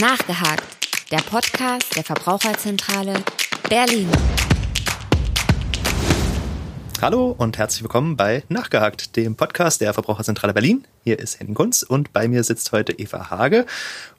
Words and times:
Nachgehakt, 0.00 1.10
der 1.10 1.22
Podcast 1.22 1.96
der 1.96 2.04
Verbraucherzentrale 2.04 3.14
Berlin. 3.70 4.10
Hallo 7.00 7.34
und 7.38 7.56
herzlich 7.56 7.82
willkommen 7.82 8.14
bei 8.14 8.42
Nachgehakt, 8.50 9.16
dem 9.16 9.36
Podcast 9.36 9.80
der 9.80 9.94
Verbraucherzentrale 9.94 10.52
Berlin. 10.52 10.86
Hier 11.02 11.18
ist 11.18 11.40
Henning 11.40 11.54
Kunz 11.54 11.82
und 11.82 12.12
bei 12.12 12.28
mir 12.28 12.44
sitzt 12.44 12.72
heute 12.72 12.92
Eva 12.92 13.30
Hage. 13.30 13.64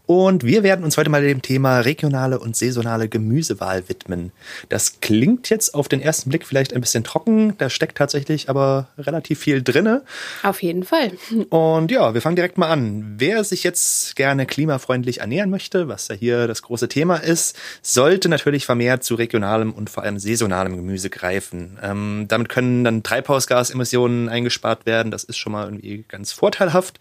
Und 0.08 0.46
wir 0.46 0.64
werden 0.64 0.86
uns 0.86 0.96
heute 0.96 1.10
mal 1.10 1.22
dem 1.22 1.42
Thema 1.42 1.82
regionale 1.82 2.40
und 2.40 2.56
saisonale 2.56 3.10
Gemüsewahl 3.10 3.90
widmen. 3.90 4.32
Das 4.70 5.02
klingt 5.02 5.50
jetzt 5.50 5.76
auf 5.76 5.90
den 5.90 6.02
ersten 6.02 6.30
Blick 6.30 6.46
vielleicht 6.46 6.74
ein 6.74 6.80
bisschen 6.80 7.04
trocken, 7.04 7.56
da 7.58 7.70
steckt 7.70 7.98
tatsächlich 7.98 8.50
aber 8.50 8.88
relativ 8.98 9.40
viel 9.40 9.62
drinne. 9.62 10.04
Auf 10.44 10.64
jeden 10.64 10.84
Fall. 10.84 11.12
Und 11.50 11.92
ja, 11.92 12.14
wir 12.14 12.22
fangen 12.22 12.38
direkt 12.38 12.58
mal 12.58 12.70
an. 12.70 13.16
Wer 13.18 13.44
sich 13.44 13.66
jetzt 13.66 14.16
gerne 14.16 14.46
klimafreundlich 14.46 15.20
ernähren 15.20 15.50
möchte, 15.50 15.90
was 15.90 16.08
ja 16.08 16.16
hier 16.16 16.48
das 16.48 16.62
große 16.62 16.88
Thema 16.88 17.18
ist, 17.18 17.58
sollte 17.82 18.30
natürlich 18.30 18.66
vermehrt 18.66 19.04
zu 19.04 19.16
regionalem 19.16 19.74
und 19.74 19.90
vor 19.90 20.04
allem 20.04 20.20
saisonalem 20.20 20.78
Gemüse 20.78 21.10
greifen. 21.10 21.78
Ähm, 21.84 22.26
damit 22.30 22.48
können 22.48 22.86
dann 22.86 23.04
Treibhausgasemissionen 23.04 24.30
eingespart 24.30 24.86
werden. 24.86 25.12
Das 25.12 25.26
ist 25.26 25.38
schon 25.38 25.52
mal 25.52 25.66
irgendwie 25.66 26.06
ganz 26.08 26.32
vorteilhaft. 26.32 26.98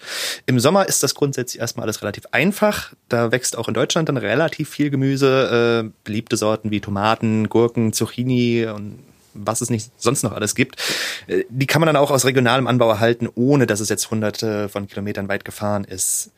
Im 0.46 0.58
Sommer 0.58 0.88
ist 0.88 1.04
das 1.04 1.14
grundsätzlich 1.14 1.60
erstmal 1.60 1.84
alles 1.84 2.02
relativ 2.02 2.24
einfach 2.32 2.95
da 3.08 3.30
wächst 3.32 3.56
auch 3.56 3.68
in 3.68 3.74
Deutschland 3.74 4.08
dann 4.08 4.16
relativ 4.16 4.68
viel 4.70 4.90
Gemüse, 4.90 5.84
äh, 5.86 5.90
beliebte 6.04 6.36
Sorten 6.36 6.70
wie 6.70 6.80
Tomaten, 6.80 7.48
Gurken, 7.48 7.92
Zucchini 7.92 8.66
und 8.66 8.98
was 9.32 9.60
es 9.60 9.70
nicht 9.70 9.90
sonst 9.96 10.22
noch 10.22 10.32
alles 10.32 10.54
gibt. 10.54 10.82
Äh, 11.26 11.44
die 11.48 11.66
kann 11.66 11.80
man 11.80 11.86
dann 11.86 11.96
auch 11.96 12.10
aus 12.10 12.24
regionalem 12.24 12.66
Anbau 12.66 12.88
erhalten, 12.88 13.28
ohne 13.34 13.66
dass 13.66 13.80
es 13.80 13.88
jetzt 13.88 14.10
hunderte 14.10 14.68
von 14.68 14.88
Kilometern 14.88 15.28
weit 15.28 15.44
gefahren 15.44 15.84
ist. 15.84 16.30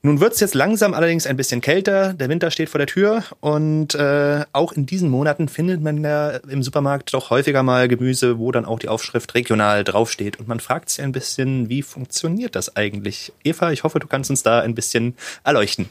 Nun 0.00 0.20
wird 0.20 0.32
es 0.32 0.40
jetzt 0.40 0.54
langsam 0.54 0.94
allerdings 0.94 1.26
ein 1.26 1.36
bisschen 1.36 1.60
kälter, 1.60 2.12
der 2.12 2.28
Winter 2.28 2.52
steht 2.52 2.68
vor 2.68 2.78
der 2.78 2.86
Tür 2.86 3.24
und 3.40 3.96
äh, 3.96 4.44
auch 4.52 4.72
in 4.72 4.86
diesen 4.86 5.10
Monaten 5.10 5.48
findet 5.48 5.82
man 5.82 6.04
ja 6.04 6.36
im 6.48 6.62
Supermarkt 6.62 7.12
doch 7.14 7.30
häufiger 7.30 7.64
mal 7.64 7.88
Gemüse, 7.88 8.38
wo 8.38 8.52
dann 8.52 8.64
auch 8.64 8.78
die 8.78 8.88
Aufschrift 8.88 9.34
regional 9.34 9.82
draufsteht. 9.82 10.38
Und 10.38 10.46
man 10.46 10.60
fragt 10.60 10.90
sich 10.90 11.02
ein 11.02 11.10
bisschen, 11.10 11.68
wie 11.68 11.82
funktioniert 11.82 12.54
das 12.54 12.76
eigentlich? 12.76 13.32
Eva, 13.42 13.72
ich 13.72 13.82
hoffe, 13.82 13.98
du 13.98 14.06
kannst 14.06 14.30
uns 14.30 14.44
da 14.44 14.60
ein 14.60 14.76
bisschen 14.76 15.16
erleuchten. 15.42 15.88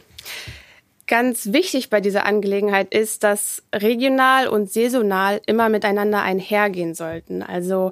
Ganz 1.06 1.52
wichtig 1.52 1.90
bei 1.90 2.00
dieser 2.00 2.26
Angelegenheit 2.26 2.94
ist, 2.94 3.24
dass 3.24 3.62
regional 3.76 4.48
und 4.48 4.72
saisonal 4.72 5.42
immer 5.48 5.68
miteinander 5.68 6.22
einhergehen 6.22 6.96
sollten. 6.96 7.44
Also 7.44 7.92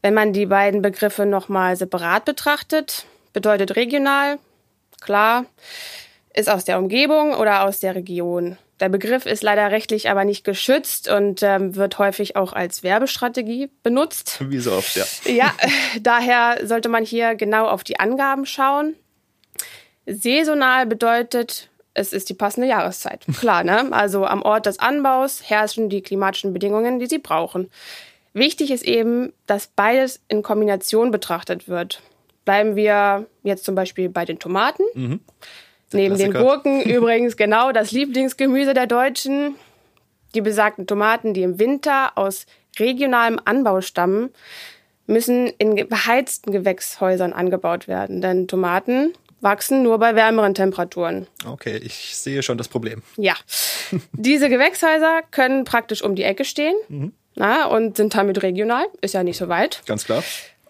wenn 0.00 0.14
man 0.14 0.32
die 0.32 0.46
beiden 0.46 0.80
Begriffe 0.80 1.26
nochmal 1.26 1.76
separat 1.76 2.24
betrachtet, 2.24 3.04
bedeutet 3.34 3.76
regional 3.76 4.38
klar, 5.02 5.46
ist 6.34 6.48
aus 6.48 6.64
der 6.64 6.78
Umgebung 6.78 7.34
oder 7.34 7.64
aus 7.64 7.80
der 7.80 7.94
Region. 7.94 8.56
Der 8.80 8.88
Begriff 8.88 9.26
ist 9.26 9.42
leider 9.42 9.70
rechtlich 9.70 10.10
aber 10.10 10.24
nicht 10.24 10.44
geschützt 10.44 11.08
und 11.08 11.42
ähm, 11.42 11.76
wird 11.76 11.98
häufig 11.98 12.34
auch 12.34 12.52
als 12.52 12.82
Werbestrategie 12.82 13.70
benutzt. 13.82 14.38
Wie 14.40 14.58
so 14.58 14.72
oft, 14.72 14.96
ja. 14.96 15.04
Ja, 15.32 15.54
daher 16.00 16.66
sollte 16.66 16.88
man 16.88 17.04
hier 17.04 17.36
genau 17.36 17.68
auf 17.68 17.84
die 17.84 18.00
Angaben 18.00 18.44
schauen. 18.44 18.96
Saisonal 20.06 20.86
bedeutet, 20.86 21.68
es 21.94 22.12
ist 22.12 22.28
die 22.28 22.34
passende 22.34 22.66
Jahreszeit. 22.66 23.24
Klar, 23.38 23.62
ne? 23.62 23.92
Also 23.92 24.26
am 24.26 24.42
Ort 24.42 24.66
des 24.66 24.78
Anbaus 24.78 25.42
herrschen 25.48 25.88
die 25.88 26.02
klimatischen 26.02 26.52
Bedingungen, 26.52 26.98
die 26.98 27.06
sie 27.06 27.18
brauchen. 27.18 27.70
Wichtig 28.32 28.70
ist 28.70 28.84
eben, 28.84 29.32
dass 29.46 29.66
beides 29.66 30.20
in 30.26 30.42
Kombination 30.42 31.10
betrachtet 31.10 31.68
wird. 31.68 32.02
Bleiben 32.44 32.76
wir 32.76 33.26
jetzt 33.42 33.64
zum 33.64 33.74
Beispiel 33.74 34.08
bei 34.08 34.24
den 34.24 34.38
Tomaten. 34.38 34.82
Mhm. 34.94 35.20
Neben 35.92 36.16
Klassiker. 36.16 36.38
den 36.38 36.42
Gurken 36.42 36.82
übrigens 36.90 37.36
genau 37.36 37.72
das 37.72 37.92
Lieblingsgemüse 37.92 38.74
der 38.74 38.86
Deutschen. 38.86 39.56
Die 40.34 40.40
besagten 40.40 40.86
Tomaten, 40.86 41.34
die 41.34 41.42
im 41.42 41.58
Winter 41.58 42.16
aus 42.16 42.46
regionalem 42.78 43.38
Anbau 43.44 43.80
stammen, 43.82 44.30
müssen 45.06 45.48
in 45.58 45.74
beheizten 45.88 46.52
Gewächshäusern 46.52 47.32
angebaut 47.32 47.86
werden. 47.86 48.22
Denn 48.22 48.48
Tomaten 48.48 49.12
wachsen 49.42 49.82
nur 49.82 49.98
bei 49.98 50.14
wärmeren 50.14 50.54
Temperaturen. 50.54 51.26
Okay, 51.44 51.76
ich 51.76 52.16
sehe 52.16 52.42
schon 52.42 52.56
das 52.56 52.68
Problem. 52.68 53.02
Ja. 53.16 53.34
Diese 54.12 54.48
Gewächshäuser 54.48 55.22
können 55.30 55.64
praktisch 55.64 56.02
um 56.02 56.14
die 56.14 56.22
Ecke 56.22 56.44
stehen 56.44 56.76
mhm. 56.88 57.12
na, 57.34 57.66
und 57.66 57.96
sind 57.96 58.14
damit 58.14 58.42
regional. 58.42 58.86
Ist 59.00 59.14
ja 59.14 59.22
nicht 59.22 59.36
so 59.36 59.48
weit. 59.48 59.82
Ganz 59.86 60.04
klar. 60.04 60.22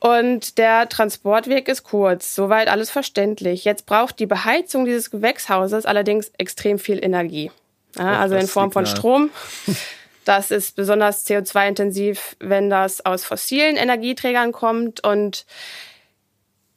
Und 0.02 0.58
der 0.58 0.88
Transportweg 0.88 1.68
ist 1.68 1.84
kurz, 1.84 2.34
soweit 2.34 2.66
alles 2.66 2.90
verständlich. 2.90 3.64
Jetzt 3.64 3.86
braucht 3.86 4.18
die 4.18 4.26
Beheizung 4.26 4.84
dieses 4.84 5.12
Gewächshauses 5.12 5.86
allerdings 5.86 6.32
extrem 6.38 6.80
viel 6.80 6.98
Energie. 7.00 7.52
Ja, 7.96 8.18
also 8.18 8.34
in 8.34 8.48
Form 8.48 8.72
von 8.72 8.86
Strom. 8.86 9.30
Das 10.24 10.52
ist 10.52 10.76
besonders 10.76 11.26
CO2-intensiv, 11.26 12.36
wenn 12.38 12.70
das 12.70 13.04
aus 13.04 13.24
fossilen 13.24 13.74
Energieträgern 13.74 14.52
kommt. 14.52 15.02
Und 15.02 15.46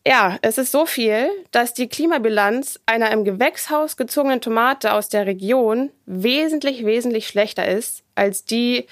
ja, 0.03 0.40
es 0.42 0.57
ist 0.57 0.72
so 0.72 0.88
viel, 0.88 1.30
dass 1.52 1.75
die 1.75 1.88
Klimabilanz 1.88 2.80
einer 2.88 3.12
im 3.12 3.24
Gewächshaus 3.24 3.97
gezogenen 3.97 4.42
Tomate 4.42 4.94
aus 4.94 5.09
der 5.09 5.28
Region 5.28 5.92
wesentlich, 6.07 6.88
wesentlich 6.88 7.28
schlechter 7.28 7.68
ist 7.68 8.02
als 8.16 8.46
die 8.46 8.88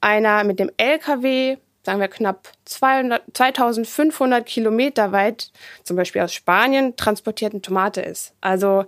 einer 0.00 0.42
mit 0.42 0.58
dem 0.58 0.72
LKW 0.76 1.58
sagen 1.88 2.00
wir 2.00 2.08
knapp 2.08 2.52
200, 2.66 3.22
2500 3.32 4.44
Kilometer 4.44 5.10
weit, 5.10 5.50
zum 5.84 5.96
Beispiel 5.96 6.20
aus 6.20 6.34
Spanien, 6.34 6.96
transportierten 6.96 7.62
Tomate 7.62 8.02
ist. 8.02 8.34
Also 8.42 8.84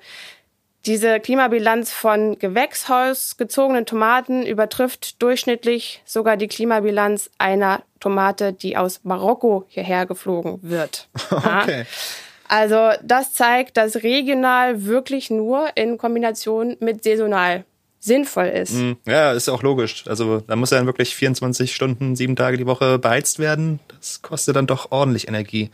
diese 0.84 1.18
Klimabilanz 1.18 1.92
von 1.92 2.38
Gewächshaus 2.38 3.38
gezogenen 3.38 3.86
Tomaten 3.86 4.44
übertrifft 4.44 5.22
durchschnittlich 5.22 6.02
sogar 6.04 6.36
die 6.36 6.46
Klimabilanz 6.46 7.30
einer 7.38 7.84
Tomate, 8.00 8.52
die 8.52 8.76
aus 8.76 9.00
Marokko 9.02 9.64
hierher 9.68 10.04
geflogen 10.04 10.58
wird. 10.60 11.08
Okay. 11.30 11.86
Also 12.48 12.90
das 13.02 13.32
zeigt, 13.32 13.76
dass 13.76 14.02
regional 14.02 14.84
wirklich 14.84 15.30
nur 15.30 15.68
in 15.76 15.96
Kombination 15.96 16.76
mit 16.80 17.04
saisonal 17.04 17.64
sinnvoll 18.00 18.46
ist. 18.46 18.72
Mhm. 18.72 18.96
Ja, 19.06 19.32
ist 19.32 19.48
auch 19.48 19.62
logisch. 19.62 20.04
Also 20.06 20.40
da 20.40 20.56
muss 20.56 20.70
ja 20.70 20.78
dann 20.78 20.86
wirklich 20.86 21.14
24 21.14 21.74
Stunden, 21.74 22.16
sieben 22.16 22.34
Tage 22.34 22.56
die 22.56 22.66
Woche 22.66 22.98
beheizt 22.98 23.38
werden. 23.38 23.78
Das 23.88 24.22
kostet 24.22 24.56
dann 24.56 24.66
doch 24.66 24.90
ordentlich 24.90 25.28
Energie. 25.28 25.70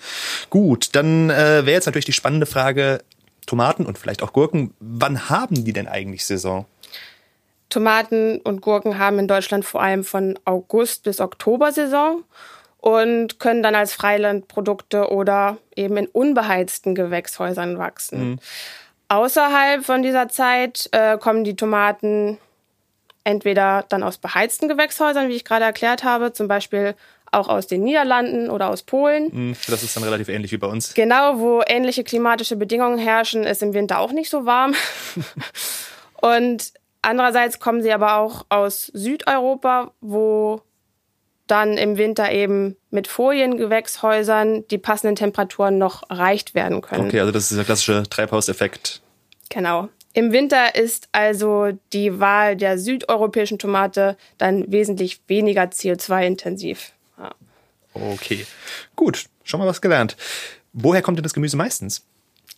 Gut, 0.51 0.91
dann 0.93 1.31
äh, 1.31 1.65
wäre 1.65 1.71
jetzt 1.71 1.87
natürlich 1.87 2.05
die 2.05 2.13
spannende 2.13 2.47
Frage, 2.47 3.01
Tomaten 3.47 3.87
und 3.87 3.97
vielleicht 3.97 4.25
auch 4.25 4.33
Gurken, 4.33 4.75
wann 4.81 5.31
haben 5.31 5.65
die 5.65 5.73
denn 5.73 5.87
eigentlich 5.87 6.27
Saison? 6.27 6.67
Tomaten 7.69 8.39
und 8.39 8.61
Gurken 8.61 8.99
haben 8.99 9.19
in 9.21 9.29
Deutschland 9.29 9.65
vor 9.65 9.83
allem 9.83 10.05
von 10.05 10.37
August 10.45 11.05
bis 11.05 11.21
Oktober 11.21 11.73
Saison 11.73 12.25
und 12.79 13.39
können 13.39 13.63
dann 13.63 13.75
als 13.75 13.93
Freilandprodukte 13.93 15.11
oder 15.11 15.59
eben 15.75 15.97
in 15.97 16.07
unbeheizten 16.07 16.95
Gewächshäusern 16.95 17.79
wachsen. 17.79 18.31
Mhm. 18.31 18.39
Außerhalb 19.09 19.85
von 19.85 20.03
dieser 20.03 20.29
Zeit 20.29 20.89
äh, 20.93 21.17
kommen 21.19 21.45
die 21.45 21.57
Tomaten 21.57 22.39
entweder 23.25 23.85
dann 23.89 24.03
aus 24.03 24.19
beheizten 24.19 24.69
Gewächshäusern, 24.69 25.29
wie 25.29 25.35
ich 25.35 25.45
gerade 25.45 25.65
erklärt 25.65 26.05
habe, 26.05 26.33
zum 26.33 26.49
Beispiel 26.49 26.95
auch 27.33 27.49
aus 27.49 27.67
den 27.67 27.83
Niederlanden 27.83 28.51
oder 28.51 28.71
aus 28.71 28.83
Polen. 28.83 29.31
Hm, 29.31 29.57
das 29.69 29.83
ist 29.83 29.97
dann 29.97 30.05
relativ 30.05 30.29
ähnlich 30.29 30.53
wie 30.53 30.59
bei 30.59 30.67
uns. 30.69 30.95
Genau, 30.95 31.39
wo 31.39 31.63
ähnliche 31.67 32.05
klimatische 32.05 32.57
Bedingungen 32.57 32.99
herrschen, 32.99 33.45
ist 33.45 33.63
im 33.63 33.75
Winter 33.75 33.99
auch 33.99 34.13
nicht 34.13 34.31
so 34.31 34.47
warm. 34.47 34.75
Und 36.21 36.73
andererseits 37.03 37.59
kommen 37.59 37.83
sie 37.83 37.93
aber 37.93 38.17
auch 38.17 38.47
aus 38.49 38.87
Südeuropa, 38.87 39.93
wo 40.01 40.63
dann 41.47 41.77
im 41.77 41.97
Winter 41.97 42.33
eben 42.33 42.77
mit 42.91 43.07
Foliengewächshäusern 43.07 44.67
die 44.69 44.79
passenden 44.79 45.17
Temperaturen 45.17 45.79
noch 45.79 46.09
erreicht 46.11 46.55
werden 46.55 46.81
können. 46.81 47.07
Okay, 47.07 47.21
also 47.21 47.33
das 47.33 47.51
ist 47.51 47.57
der 47.57 47.65
klassische 47.65 48.03
Treibhauseffekt. 48.09 49.01
Genau. 49.49 49.89
Im 50.13 50.33
Winter 50.33 50.75
ist 50.75 51.09
also 51.13 51.73
die 51.93 52.19
Wahl 52.21 52.57
der 52.57 52.79
südeuropäischen 52.79 53.59
Tomate 53.59 54.17
dann 54.39 54.71
wesentlich 54.73 55.21
weniger 55.29 55.65
CO2-intensiv. 55.65 56.93
Ja. 57.19 57.33
Okay, 57.93 58.47
gut, 58.95 59.27
schon 59.45 59.61
mal 59.61 59.67
was 59.67 59.83
gelernt. 59.83 60.17
Woher 60.73 61.03
kommt 61.03 61.19
denn 61.19 61.23
das 61.23 61.35
Gemüse 61.35 61.57
meistens? 61.57 62.03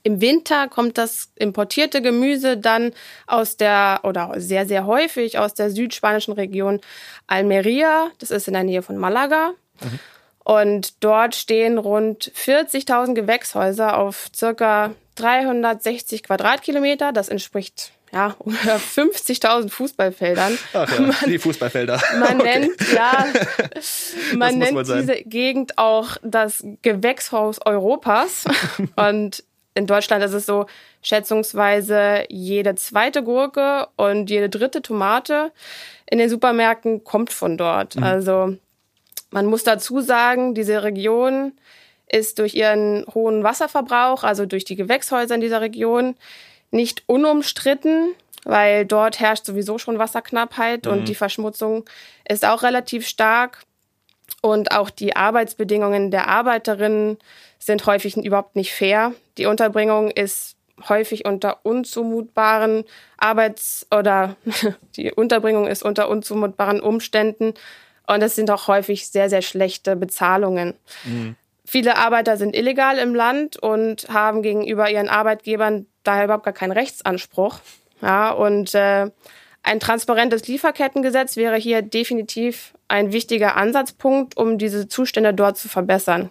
Im 0.04 0.20
Winter 0.20 0.68
kommt 0.68 0.98
das 0.98 1.32
importierte 1.34 2.00
Gemüse 2.00 2.56
dann 2.56 2.92
aus 3.26 3.56
der, 3.56 4.00
oder 4.04 4.34
sehr, 4.36 4.66
sehr 4.66 4.86
häufig 4.86 5.38
aus 5.38 5.54
der 5.54 5.70
südspanischen 5.70 6.34
Region 6.34 6.80
Almeria. 7.26 8.10
Das 8.18 8.30
ist 8.30 8.46
in 8.46 8.54
der 8.54 8.62
Nähe 8.62 8.82
von 8.82 8.96
Malaga. 8.96 9.54
Mhm. 9.80 9.98
Und 10.48 11.04
dort 11.04 11.34
stehen 11.34 11.76
rund 11.76 12.32
40.000 12.34 13.12
Gewächshäuser 13.12 13.98
auf 13.98 14.30
circa 14.34 14.94
360 15.16 16.22
Quadratkilometer. 16.22 17.12
Das 17.12 17.28
entspricht 17.28 17.92
ja, 18.14 18.34
ungefähr 18.38 18.80
50.000 18.80 19.68
Fußballfeldern. 19.68 20.58
Ach 20.72 20.90
ja, 20.90 21.00
man, 21.02 21.16
die 21.26 21.38
Fußballfelder. 21.38 22.00
Man 22.18 22.40
okay. 22.40 22.60
nennt, 22.60 22.92
ja, 22.94 23.26
man 24.36 24.56
nennt 24.56 24.78
diese 24.78 25.16
Gegend 25.16 25.76
auch 25.76 26.16
das 26.22 26.64
Gewächshaus 26.80 27.60
Europas. 27.66 28.44
Und 28.96 29.44
in 29.74 29.86
Deutschland 29.86 30.24
ist 30.24 30.32
es 30.32 30.46
so, 30.46 30.64
schätzungsweise 31.02 32.24
jede 32.30 32.74
zweite 32.74 33.22
Gurke 33.22 33.88
und 33.96 34.30
jede 34.30 34.48
dritte 34.48 34.80
Tomate 34.80 35.52
in 36.10 36.16
den 36.16 36.30
Supermärkten 36.30 37.04
kommt 37.04 37.34
von 37.34 37.58
dort. 37.58 37.96
Mhm. 37.96 38.02
Also 38.02 38.56
man 39.30 39.46
muss 39.46 39.64
dazu 39.64 40.00
sagen, 40.00 40.54
diese 40.54 40.82
Region 40.82 41.52
ist 42.10 42.38
durch 42.38 42.54
ihren 42.54 43.04
hohen 43.12 43.44
Wasserverbrauch, 43.44 44.24
also 44.24 44.46
durch 44.46 44.64
die 44.64 44.76
Gewächshäuser 44.76 45.34
in 45.34 45.40
dieser 45.40 45.60
Region, 45.60 46.16
nicht 46.70 47.02
unumstritten, 47.06 48.14
weil 48.44 48.86
dort 48.86 49.20
herrscht 49.20 49.44
sowieso 49.44 49.78
schon 49.78 49.98
Wasserknappheit 49.98 50.86
mhm. 50.86 50.92
und 50.92 51.08
die 51.08 51.14
Verschmutzung 51.14 51.84
ist 52.28 52.44
auch 52.44 52.62
relativ 52.62 53.06
stark. 53.06 53.64
Und 54.40 54.72
auch 54.72 54.90
die 54.90 55.16
Arbeitsbedingungen 55.16 56.10
der 56.10 56.28
Arbeiterinnen 56.28 57.18
sind 57.58 57.86
häufig 57.86 58.16
überhaupt 58.16 58.56
nicht 58.56 58.72
fair. 58.72 59.12
Die 59.36 59.46
Unterbringung 59.46 60.10
ist 60.10 60.56
häufig 60.88 61.24
unter 61.24 61.64
unzumutbaren 61.64 62.84
Arbeits- 63.16 63.86
oder 63.90 64.36
die 64.96 65.10
Unterbringung 65.12 65.66
ist 65.66 65.82
unter 65.82 66.08
unzumutbaren 66.08 66.80
Umständen. 66.80 67.54
Und 68.08 68.22
es 68.22 68.34
sind 68.34 68.50
auch 68.50 68.68
häufig 68.68 69.08
sehr, 69.08 69.28
sehr 69.28 69.42
schlechte 69.42 69.94
Bezahlungen. 69.94 70.74
Mhm. 71.04 71.36
Viele 71.64 71.98
Arbeiter 71.98 72.38
sind 72.38 72.56
illegal 72.56 72.96
im 72.96 73.14
Land 73.14 73.58
und 73.58 74.08
haben 74.08 74.42
gegenüber 74.42 74.90
ihren 74.90 75.10
Arbeitgebern 75.10 75.86
daher 76.02 76.24
überhaupt 76.24 76.44
gar 76.44 76.54
keinen 76.54 76.72
Rechtsanspruch. 76.72 77.60
Ja, 78.00 78.30
und 78.30 78.74
äh, 78.74 79.10
ein 79.62 79.80
transparentes 79.80 80.48
Lieferkettengesetz 80.48 81.36
wäre 81.36 81.56
hier 81.56 81.82
definitiv 81.82 82.72
ein 82.88 83.12
wichtiger 83.12 83.56
Ansatzpunkt, 83.56 84.38
um 84.38 84.56
diese 84.56 84.88
Zustände 84.88 85.34
dort 85.34 85.58
zu 85.58 85.68
verbessern. 85.68 86.30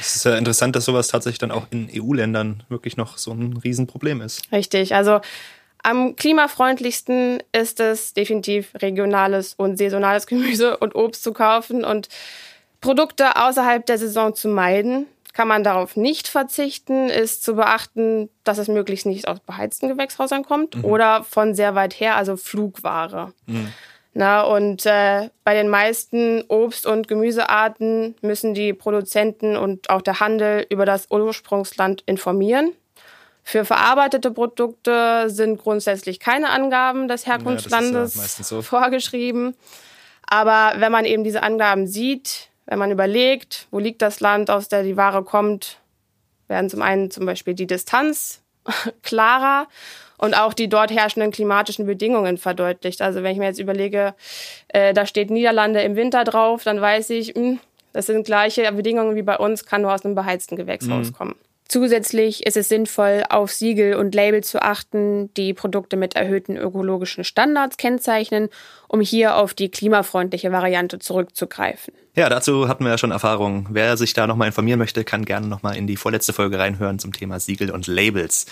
Es 0.00 0.16
ist 0.16 0.24
ja 0.24 0.36
interessant, 0.38 0.74
dass 0.74 0.86
sowas 0.86 1.08
tatsächlich 1.08 1.38
dann 1.38 1.50
auch 1.50 1.66
in 1.70 1.90
EU-Ländern 1.94 2.62
wirklich 2.70 2.96
noch 2.96 3.18
so 3.18 3.32
ein 3.32 3.58
Riesenproblem 3.58 4.22
ist. 4.22 4.50
Richtig. 4.50 4.94
Also 4.94 5.20
am 5.82 6.16
klimafreundlichsten 6.16 7.42
ist 7.52 7.80
es 7.80 8.14
definitiv 8.14 8.72
regionales 8.74 9.54
und 9.54 9.76
saisonales 9.76 10.26
Gemüse 10.26 10.76
und 10.76 10.94
Obst 10.94 11.22
zu 11.22 11.32
kaufen 11.32 11.84
und 11.84 12.08
Produkte 12.80 13.36
außerhalb 13.36 13.84
der 13.86 13.98
Saison 13.98 14.34
zu 14.34 14.48
meiden. 14.48 15.06
Kann 15.32 15.48
man 15.48 15.62
darauf 15.62 15.96
nicht 15.96 16.26
verzichten, 16.26 17.08
ist 17.08 17.44
zu 17.44 17.54
beachten, 17.54 18.28
dass 18.44 18.58
es 18.58 18.66
möglichst 18.68 19.06
nicht 19.06 19.28
aus 19.28 19.40
beheizten 19.40 19.88
Gewächshäusern 19.88 20.44
kommt 20.44 20.76
mhm. 20.76 20.84
oder 20.84 21.22
von 21.22 21.54
sehr 21.54 21.74
weit 21.74 22.00
her, 22.00 22.16
also 22.16 22.36
Flugware. 22.36 23.32
Mhm. 23.46 23.72
Na, 24.14 24.42
und 24.42 24.84
äh, 24.84 25.30
bei 25.44 25.54
den 25.54 25.68
meisten 25.68 26.42
Obst- 26.48 26.86
und 26.86 27.06
Gemüsearten 27.06 28.16
müssen 28.20 28.52
die 28.52 28.72
Produzenten 28.72 29.56
und 29.56 29.90
auch 29.90 30.02
der 30.02 30.18
Handel 30.18 30.66
über 30.70 30.84
das 30.86 31.06
Ursprungsland 31.10 32.02
informieren. 32.06 32.72
Für 33.42 33.64
verarbeitete 33.64 34.30
Produkte 34.30 35.30
sind 35.30 35.58
grundsätzlich 35.58 36.20
keine 36.20 36.50
Angaben 36.50 37.08
des 37.08 37.26
Herkunftslandes 37.26 38.14
ja, 38.14 38.22
ja 38.22 38.44
so. 38.44 38.62
vorgeschrieben. 38.62 39.54
Aber 40.26 40.74
wenn 40.80 40.92
man 40.92 41.06
eben 41.06 41.24
diese 41.24 41.42
Angaben 41.42 41.86
sieht, 41.86 42.48
wenn 42.66 42.78
man 42.78 42.90
überlegt, 42.90 43.66
wo 43.70 43.78
liegt 43.78 44.02
das 44.02 44.20
Land, 44.20 44.50
aus 44.50 44.68
der 44.68 44.82
die 44.82 44.98
Ware 44.98 45.24
kommt, 45.24 45.78
werden 46.48 46.68
zum 46.68 46.82
einen 46.82 47.10
zum 47.10 47.24
Beispiel 47.24 47.54
die 47.54 47.66
Distanz 47.66 48.42
klarer 49.02 49.66
und 50.18 50.36
auch 50.36 50.52
die 50.52 50.68
dort 50.68 50.90
herrschenden 50.90 51.30
klimatischen 51.30 51.86
Bedingungen 51.86 52.36
verdeutlicht. 52.36 53.00
Also 53.00 53.22
wenn 53.22 53.32
ich 53.32 53.38
mir 53.38 53.46
jetzt 53.46 53.60
überlege, 53.60 54.14
äh, 54.68 54.92
da 54.92 55.06
steht 55.06 55.30
Niederlande 55.30 55.80
im 55.80 55.96
Winter 55.96 56.24
drauf, 56.24 56.64
dann 56.64 56.80
weiß 56.80 57.10
ich, 57.10 57.34
mh, 57.34 57.40
hm, 57.40 57.60
das 57.92 58.06
sind 58.06 58.26
gleiche 58.26 58.70
Bedingungen 58.72 59.16
wie 59.16 59.22
bei 59.22 59.38
uns, 59.38 59.64
kann 59.64 59.82
nur 59.82 59.94
aus 59.94 60.04
einem 60.04 60.14
beheizten 60.14 60.56
Gewächshaus 60.56 61.08
mhm. 61.08 61.12
kommen. 61.14 61.34
Zusätzlich 61.68 62.46
ist 62.46 62.56
es 62.56 62.70
sinnvoll, 62.70 63.24
auf 63.28 63.52
Siegel 63.52 63.94
und 63.94 64.14
Label 64.14 64.42
zu 64.42 64.62
achten, 64.62 65.32
die 65.34 65.52
Produkte 65.52 65.98
mit 65.98 66.16
erhöhten 66.16 66.56
ökologischen 66.56 67.24
Standards 67.24 67.76
kennzeichnen, 67.76 68.48
um 68.88 69.02
hier 69.02 69.36
auf 69.36 69.52
die 69.52 69.70
klimafreundliche 69.70 70.50
Variante 70.50 70.98
zurückzugreifen. 70.98 71.92
Ja, 72.14 72.30
dazu 72.30 72.68
hatten 72.68 72.84
wir 72.84 72.90
ja 72.90 72.98
schon 72.98 73.10
Erfahrung. 73.10 73.66
Wer 73.70 73.98
sich 73.98 74.14
da 74.14 74.26
nochmal 74.26 74.48
informieren 74.48 74.78
möchte, 74.78 75.04
kann 75.04 75.26
gerne 75.26 75.46
nochmal 75.46 75.76
in 75.76 75.86
die 75.86 75.96
vorletzte 75.96 76.32
Folge 76.32 76.58
reinhören 76.58 76.98
zum 76.98 77.12
Thema 77.12 77.38
Siegel 77.38 77.70
und 77.70 77.86
Labels. 77.86 78.46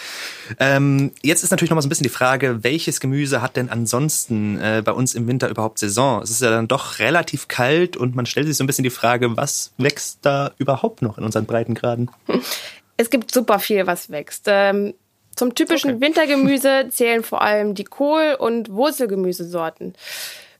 Ähm, 0.60 1.10
jetzt 1.22 1.42
ist 1.42 1.50
natürlich 1.50 1.70
nochmal 1.70 1.82
so 1.82 1.86
ein 1.86 1.88
bisschen 1.88 2.04
die 2.04 2.10
Frage, 2.10 2.62
welches 2.64 3.00
Gemüse 3.00 3.40
hat 3.40 3.56
denn 3.56 3.70
ansonsten 3.70 4.60
äh, 4.60 4.82
bei 4.84 4.92
uns 4.92 5.14
im 5.14 5.26
Winter 5.26 5.48
überhaupt 5.48 5.78
Saison? 5.78 6.22
Es 6.22 6.30
ist 6.30 6.42
ja 6.42 6.50
dann 6.50 6.68
doch 6.68 6.98
relativ 6.98 7.48
kalt 7.48 7.96
und 7.96 8.14
man 8.14 8.26
stellt 8.26 8.46
sich 8.46 8.58
so 8.58 8.62
ein 8.62 8.66
bisschen 8.66 8.84
die 8.84 8.90
Frage, 8.90 9.38
was 9.38 9.72
wächst 9.78 10.18
da 10.20 10.52
überhaupt 10.58 11.00
noch 11.00 11.16
in 11.16 11.24
unseren 11.24 11.46
Breitengraden? 11.46 12.10
Es 12.96 13.10
gibt 13.10 13.32
super 13.32 13.58
viel, 13.58 13.86
was 13.86 14.10
wächst. 14.10 14.44
Ähm, 14.46 14.94
zum 15.34 15.54
typischen 15.54 15.92
okay. 15.92 16.00
Wintergemüse 16.00 16.86
zählen 16.90 17.22
vor 17.22 17.42
allem 17.42 17.74
die 17.74 17.84
Kohl- 17.84 18.36
und 18.38 18.72
Wurzelgemüsesorten. 18.72 19.94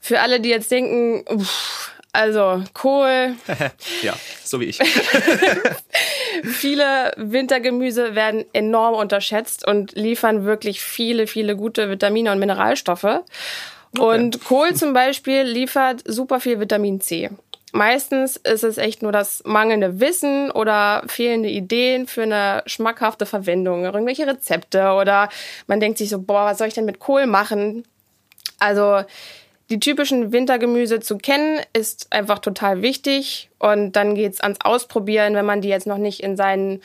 Für 0.00 0.20
alle, 0.20 0.40
die 0.40 0.50
jetzt 0.50 0.70
denken, 0.70 1.24
uff, 1.34 1.92
also 2.12 2.62
Kohl. 2.72 3.34
ja, 4.02 4.14
so 4.44 4.60
wie 4.60 4.66
ich. 4.66 4.78
viele 6.44 7.12
Wintergemüse 7.16 8.14
werden 8.14 8.44
enorm 8.52 8.94
unterschätzt 8.94 9.66
und 9.66 9.92
liefern 9.92 10.44
wirklich 10.44 10.80
viele, 10.80 11.26
viele 11.26 11.56
gute 11.56 11.90
Vitamine 11.90 12.32
und 12.32 12.38
Mineralstoffe. 12.38 13.04
Okay. 13.04 13.22
Und 13.98 14.44
Kohl 14.44 14.74
zum 14.74 14.92
Beispiel 14.92 15.42
liefert 15.42 16.02
super 16.06 16.40
viel 16.40 16.60
Vitamin 16.60 17.00
C. 17.00 17.30
Meistens 17.72 18.36
ist 18.36 18.64
es 18.64 18.78
echt 18.78 19.02
nur 19.02 19.12
das 19.12 19.42
mangelnde 19.44 20.00
Wissen 20.00 20.50
oder 20.50 21.02
fehlende 21.08 21.48
Ideen 21.48 22.06
für 22.06 22.22
eine 22.22 22.62
schmackhafte 22.66 23.26
Verwendung, 23.26 23.84
irgendwelche 23.84 24.26
Rezepte 24.26 24.92
oder 24.92 25.28
man 25.66 25.80
denkt 25.80 25.98
sich 25.98 26.08
so, 26.08 26.20
boah, 26.20 26.46
was 26.46 26.58
soll 26.58 26.68
ich 26.68 26.74
denn 26.74 26.84
mit 26.84 27.00
Kohl 27.00 27.26
machen? 27.26 27.84
Also 28.58 29.02
die 29.68 29.80
typischen 29.80 30.32
Wintergemüse 30.32 31.00
zu 31.00 31.18
kennen 31.18 31.60
ist 31.72 32.12
einfach 32.12 32.38
total 32.38 32.82
wichtig 32.82 33.50
und 33.58 33.92
dann 33.92 34.14
geht's 34.14 34.40
ans 34.40 34.60
Ausprobieren, 34.62 35.34
wenn 35.34 35.44
man 35.44 35.60
die 35.60 35.68
jetzt 35.68 35.88
noch 35.88 35.98
nicht 35.98 36.22
in 36.22 36.36
seinem 36.36 36.80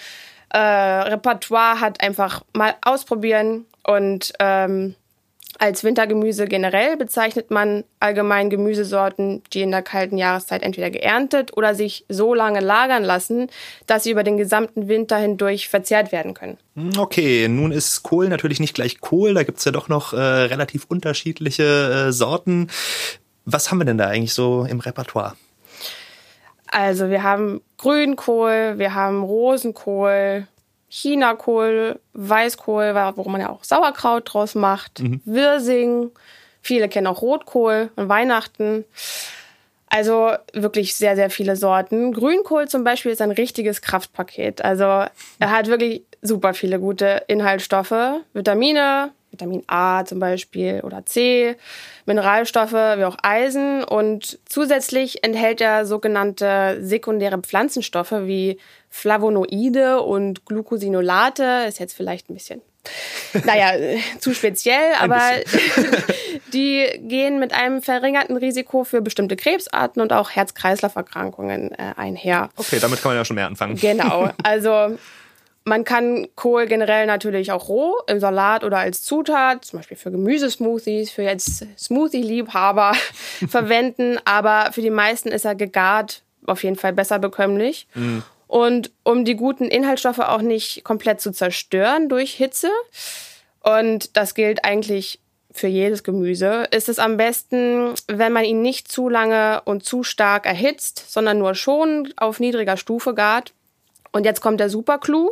äh, 0.50 0.58
Repertoire 0.58 1.80
hat, 1.80 2.02
einfach 2.02 2.44
mal 2.54 2.74
ausprobieren 2.82 3.66
und 3.84 4.34
ähm, 4.40 4.96
als 5.62 5.84
Wintergemüse 5.84 6.48
generell 6.48 6.98
bezeichnet 6.98 7.52
man 7.52 7.84
allgemein 8.00 8.50
Gemüsesorten, 8.50 9.44
die 9.54 9.62
in 9.62 9.70
der 9.70 9.84
kalten 9.84 10.18
Jahreszeit 10.18 10.64
entweder 10.64 10.90
geerntet 10.90 11.56
oder 11.56 11.76
sich 11.76 12.04
so 12.10 12.34
lange 12.34 12.62
lagern 12.62 13.04
lassen, 13.04 13.48
dass 13.86 14.04
sie 14.04 14.10
über 14.10 14.24
den 14.24 14.38
gesamten 14.38 14.88
Winter 14.88 15.18
hindurch 15.18 15.70
verzehrt 15.70 16.12
werden 16.12 16.34
können. 16.34 16.58
Hm, 16.76 16.98
okay, 16.98 17.48
nun 17.48 17.72
ist 17.72 18.02
Kohl 18.02 18.28
natürlich 18.28 18.60
nicht 18.60 18.74
gleich 18.74 19.02
Kohl, 19.02 19.36
da 19.36 19.44
gibt's 19.44 19.64
ja 19.64 19.72
doch 19.72 19.88
noch 19.88 20.14
äh, 20.14 20.18
relativ 20.18 20.86
unterschiedliche 20.86 22.08
äh, 22.08 22.12
Sorten. 22.12 22.72
Was 23.46 23.70
haben 23.70 23.78
wir 23.78 23.86
denn 23.86 24.00
da 24.00 24.08
eigentlich 24.08 24.34
so 24.34 24.66
im 24.68 24.80
Repertoire? 24.80 25.36
Also 26.72 27.12
wir 27.12 27.22
haben 27.22 27.62
Grünkohl, 27.78 28.76
wir 28.78 28.96
haben 28.96 29.22
Rosenkohl, 29.22 30.48
Chinakohl, 30.92 32.00
Weißkohl, 32.14 32.94
wo 33.16 33.30
man 33.30 33.42
ja 33.42 33.50
auch 33.50 33.64
Sauerkraut 33.64 34.34
draus 34.34 34.56
macht, 34.56 35.00
mhm. 35.00 35.22
Wirsing. 35.24 36.12
Viele 36.62 36.90
kennen 36.90 37.08
auch 37.08 37.22
Rotkohl 37.22 37.90
und 37.96 38.10
Weihnachten. 38.10 38.84
Also 39.88 40.34
wirklich 40.54 40.96
sehr, 40.96 41.16
sehr 41.16 41.30
viele 41.30 41.56
Sorten. 41.56 42.14
Grünkohl 42.14 42.68
zum 42.68 42.84
Beispiel 42.84 43.12
ist 43.12 43.22
ein 43.22 43.32
richtiges 43.32 43.82
Kraftpaket. 43.82 44.64
Also 44.64 44.84
er 44.84 45.12
hat 45.40 45.68
wirklich 45.68 46.04
super 46.22 46.54
viele 46.54 46.80
gute 46.80 47.24
Inhaltsstoffe, 47.28 48.22
Vitamine, 48.34 49.12
Vitamin 49.42 49.64
A 49.68 50.06
zum 50.06 50.20
Beispiel 50.20 50.82
oder 50.84 51.06
C, 51.06 51.56
Mineralstoffe 52.06 52.74
wie 52.74 53.06
auch 53.06 53.18
Eisen 53.24 53.84
und 53.84 54.40
zusätzlich 54.46 55.24
enthält 55.24 55.62
er 55.62 55.86
sogenannte 55.86 56.78
sekundäre 56.82 57.40
Pflanzenstoffe 57.40 58.12
wie 58.12 58.60
Flavonoide 58.90 60.02
und 60.02 60.46
Glucosinolate. 60.46 61.66
Ist 61.68 61.80
jetzt 61.80 61.94
vielleicht 61.94 62.30
ein 62.30 62.36
bisschen, 62.36 62.62
naja, 63.46 63.74
zu 64.20 64.34
speziell, 64.34 64.94
aber 65.00 65.22
die 66.54 66.88
gehen 67.00 67.40
mit 67.40 67.54
einem 67.54 67.82
verringerten 67.82 68.38
Risiko 68.38 68.84
für 68.84 69.02
bestimmte 69.02 69.36
Krebsarten 69.36 70.02
und 70.02 70.14
auch 70.14 70.32
Herz-Kreislauf-Erkrankungen 70.32 71.72
äh, 71.72 71.94
einher. 71.96 72.50
Okay, 72.58 72.80
damit 72.80 73.02
kann 73.02 73.12
man 73.12 73.18
ja 73.18 73.26
schon 73.26 73.36
mehr 73.36 73.48
anfangen. 73.48 73.76
Genau, 73.76 74.30
also 74.44 74.98
man 75.64 75.84
kann 75.84 76.28
Kohl 76.36 76.66
generell 76.66 77.06
natürlich 77.06 77.52
auch 77.52 77.70
roh 77.70 77.96
im 78.08 78.20
Salat 78.20 78.64
oder 78.64 78.80
als 78.80 79.04
Zutat, 79.04 79.66
zum 79.66 79.80
Beispiel 79.80 79.98
für 79.98 80.12
Gemüsesmoothies, 80.12 81.12
für 81.12 81.24
jetzt 81.24 81.66
Smoothie-Liebhaber 81.78 82.94
verwenden. 83.48 84.18
Aber 84.26 84.72
für 84.72 84.82
die 84.82 84.90
meisten 84.90 85.30
ist 85.30 85.46
er 85.46 85.56
gegart 85.56 86.24
auf 86.48 86.64
jeden 86.64 86.76
Fall 86.76 86.94
besser 86.94 87.20
bekömmlich. 87.20 87.88
Mhm. 87.94 88.24
Und 88.48 88.92
um 89.04 89.24
die 89.24 89.36
guten 89.36 89.66
Inhaltsstoffe 89.66 90.20
auch 90.20 90.42
nicht 90.42 90.84
komplett 90.84 91.22
zu 91.22 91.32
zerstören 91.32 92.10
durch 92.10 92.34
Hitze, 92.34 92.70
und 93.62 94.18
das 94.18 94.34
gilt 94.34 94.66
eigentlich 94.66 95.20
für 95.52 95.68
jedes 95.68 96.04
Gemüse, 96.04 96.66
ist 96.72 96.90
es 96.90 96.98
am 96.98 97.18
besten, 97.18 97.94
wenn 98.08 98.34
man 98.34 98.46
ihn 98.46 98.62
nicht 98.62 98.92
zu 98.92 99.10
lange 99.10 99.62
und 99.66 99.84
zu 99.84 100.04
stark 100.04 100.46
erhitzt, 100.46 101.12
sondern 101.12 101.40
nur 101.40 101.56
schon 101.56 102.14
auf 102.18 102.40
niedriger 102.40 102.78
Stufe 102.78 103.14
gart. 103.14 103.54
Und 104.12 104.26
jetzt 104.26 104.42
kommt 104.42 104.60
der 104.60 104.70
Superclou. 104.70 105.32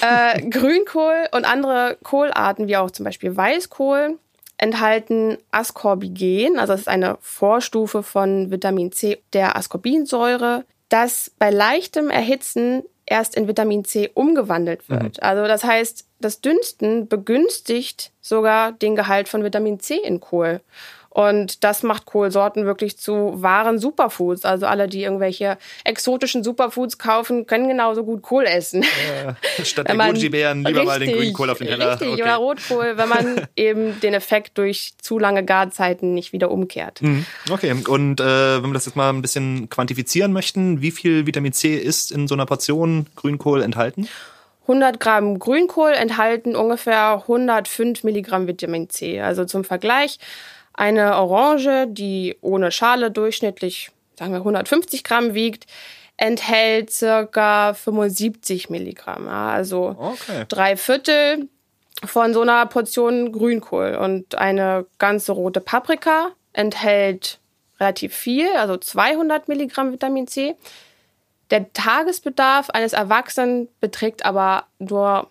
äh, 0.00 0.42
Grünkohl 0.50 1.28
und 1.32 1.44
andere 1.44 1.98
Kohlarten, 2.02 2.68
wie 2.68 2.76
auch 2.76 2.90
zum 2.90 3.04
Beispiel 3.04 3.36
Weißkohl, 3.36 4.18
enthalten 4.58 5.38
Ascorbigen, 5.50 6.58
also 6.58 6.72
das 6.72 6.82
ist 6.82 6.88
eine 6.88 7.18
Vorstufe 7.20 8.02
von 8.02 8.50
Vitamin 8.50 8.90
C, 8.92 9.18
der 9.32 9.56
Ascorbinsäure, 9.56 10.64
das 10.88 11.30
bei 11.38 11.50
leichtem 11.50 12.10
Erhitzen 12.10 12.82
erst 13.06 13.36
in 13.36 13.48
Vitamin 13.48 13.84
C 13.84 14.10
umgewandelt 14.14 14.88
wird. 14.88 15.18
Mhm. 15.18 15.22
Also 15.22 15.46
das 15.46 15.64
heißt, 15.64 16.06
das 16.20 16.40
Dünsten 16.40 17.08
begünstigt 17.08 18.12
sogar 18.20 18.72
den 18.72 18.96
Gehalt 18.96 19.28
von 19.28 19.44
Vitamin 19.44 19.78
C 19.80 19.96
in 19.96 20.20
Kohl. 20.20 20.60
Und 21.16 21.64
das 21.64 21.82
macht 21.82 22.04
Kohlsorten 22.04 22.66
wirklich 22.66 22.98
zu 22.98 23.32
wahren 23.36 23.78
Superfoods. 23.78 24.44
Also 24.44 24.66
alle, 24.66 24.86
die 24.86 25.02
irgendwelche 25.02 25.56
exotischen 25.82 26.44
Superfoods 26.44 26.98
kaufen, 26.98 27.46
können 27.46 27.68
genauso 27.68 28.04
gut 28.04 28.20
Kohl 28.20 28.44
essen. 28.44 28.84
Ja, 29.24 29.64
statt 29.64 29.88
den 29.88 29.96
Goji-Bären 29.96 30.58
lieber 30.58 30.80
richtig, 30.80 30.86
mal 30.86 30.98
den 30.98 31.16
Grünkohl 31.16 31.48
auf 31.48 31.56
den 31.56 31.68
Teller. 31.68 31.92
Richtig, 31.92 32.08
okay. 32.08 32.22
oder 32.22 32.34
Rotkohl, 32.34 32.98
wenn 32.98 33.08
man 33.08 33.48
eben 33.56 33.98
den 34.00 34.12
Effekt 34.12 34.58
durch 34.58 34.92
zu 35.00 35.18
lange 35.18 35.42
Garzeiten 35.42 36.12
nicht 36.12 36.34
wieder 36.34 36.50
umkehrt. 36.50 37.00
Mhm. 37.00 37.24
Okay, 37.48 37.74
und 37.88 38.20
äh, 38.20 38.62
wenn 38.62 38.68
wir 38.68 38.74
das 38.74 38.84
jetzt 38.84 38.96
mal 38.96 39.08
ein 39.08 39.22
bisschen 39.22 39.70
quantifizieren 39.70 40.34
möchten, 40.34 40.82
wie 40.82 40.90
viel 40.90 41.26
Vitamin 41.26 41.54
C 41.54 41.76
ist 41.76 42.12
in 42.12 42.28
so 42.28 42.34
einer 42.34 42.44
Portion 42.44 43.06
Grünkohl 43.16 43.62
enthalten? 43.62 44.06
100 44.68 45.00
Gramm 45.00 45.38
Grünkohl 45.38 45.92
enthalten 45.92 46.56
ungefähr 46.56 47.22
105 47.22 48.04
Milligramm 48.04 48.46
Vitamin 48.48 48.90
C. 48.90 49.20
Also 49.20 49.44
zum 49.44 49.64
Vergleich, 49.64 50.18
eine 50.76 51.16
Orange, 51.16 51.86
die 51.88 52.36
ohne 52.40 52.70
Schale 52.70 53.10
durchschnittlich, 53.10 53.90
sagen 54.18 54.32
wir 54.32 54.38
150 54.38 55.04
Gramm 55.04 55.34
wiegt, 55.34 55.66
enthält 56.16 56.90
circa 56.90 57.74
75 57.74 58.70
Milligramm. 58.70 59.28
Also 59.28 59.96
okay. 59.98 60.44
drei 60.48 60.76
Viertel 60.76 61.48
von 62.04 62.34
so 62.34 62.42
einer 62.42 62.66
Portion 62.66 63.32
Grünkohl. 63.32 63.96
Und 63.96 64.36
eine 64.36 64.86
ganze 64.98 65.32
rote 65.32 65.60
Paprika 65.60 66.30
enthält 66.52 67.38
relativ 67.80 68.14
viel, 68.14 68.48
also 68.56 68.76
200 68.76 69.48
Milligramm 69.48 69.92
Vitamin 69.92 70.26
C. 70.26 70.56
Der 71.50 71.72
Tagesbedarf 71.72 72.70
eines 72.70 72.92
Erwachsenen 72.92 73.68
beträgt 73.80 74.24
aber 74.24 74.66
nur 74.78 75.30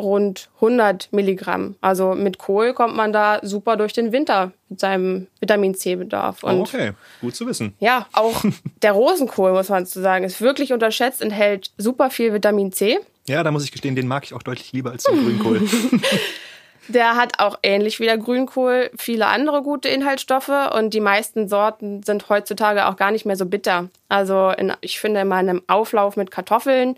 rund 0.00 0.48
100 0.56 1.08
Milligramm. 1.12 1.76
Also 1.80 2.14
mit 2.14 2.38
Kohl 2.38 2.72
kommt 2.72 2.96
man 2.96 3.12
da 3.12 3.40
super 3.42 3.76
durch 3.76 3.92
den 3.92 4.12
Winter 4.12 4.52
mit 4.68 4.80
seinem 4.80 5.26
Vitamin 5.40 5.74
C-Bedarf. 5.74 6.38
Oh, 6.42 6.60
okay, 6.60 6.92
gut 7.20 7.36
zu 7.36 7.46
wissen. 7.46 7.74
Ja, 7.80 8.06
auch 8.12 8.44
der 8.82 8.92
Rosenkohl, 8.92 9.52
muss 9.52 9.68
man 9.68 9.86
zu 9.86 10.00
sagen, 10.00 10.24
ist 10.24 10.40
wirklich 10.40 10.72
unterschätzt, 10.72 11.20
enthält 11.20 11.70
super 11.76 12.10
viel 12.10 12.32
Vitamin 12.32 12.72
C. 12.72 12.98
Ja, 13.26 13.42
da 13.42 13.50
muss 13.50 13.64
ich 13.64 13.72
gestehen, 13.72 13.96
den 13.96 14.08
mag 14.08 14.24
ich 14.24 14.34
auch 14.34 14.42
deutlich 14.42 14.72
lieber 14.72 14.90
als 14.90 15.04
den 15.04 15.22
Grünkohl. 15.22 15.62
Der 16.88 17.16
hat 17.16 17.38
auch 17.38 17.58
ähnlich 17.62 17.98
wie 17.98 18.04
der 18.04 18.18
Grünkohl 18.18 18.90
viele 18.96 19.26
andere 19.26 19.62
gute 19.62 19.88
Inhaltsstoffe 19.88 20.52
und 20.74 20.92
die 20.92 21.00
meisten 21.00 21.48
Sorten 21.48 22.02
sind 22.02 22.28
heutzutage 22.28 22.86
auch 22.86 22.96
gar 22.96 23.10
nicht 23.10 23.24
mehr 23.24 23.36
so 23.36 23.46
bitter. 23.46 23.88
Also 24.08 24.50
in, 24.50 24.72
ich 24.82 25.00
finde 25.00 25.20
in 25.20 25.28
meinem 25.28 25.62
Auflauf 25.66 26.16
mit 26.16 26.30
Kartoffeln, 26.30 26.96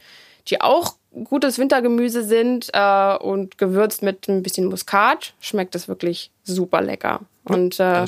die 0.49 0.61
auch 0.61 0.95
gutes 1.25 1.59
Wintergemüse 1.59 2.25
sind 2.25 2.71
äh, 2.73 3.17
und 3.17 3.59
gewürzt 3.59 4.03
mit 4.03 4.29
ein 4.29 4.43
bisschen 4.43 4.67
Muskat, 4.67 5.35
schmeckt 5.41 5.75
es 5.75 5.89
wirklich 5.89 6.31
super 6.45 6.81
lecker. 6.81 7.21
Und 7.45 7.81
äh, 7.81 8.05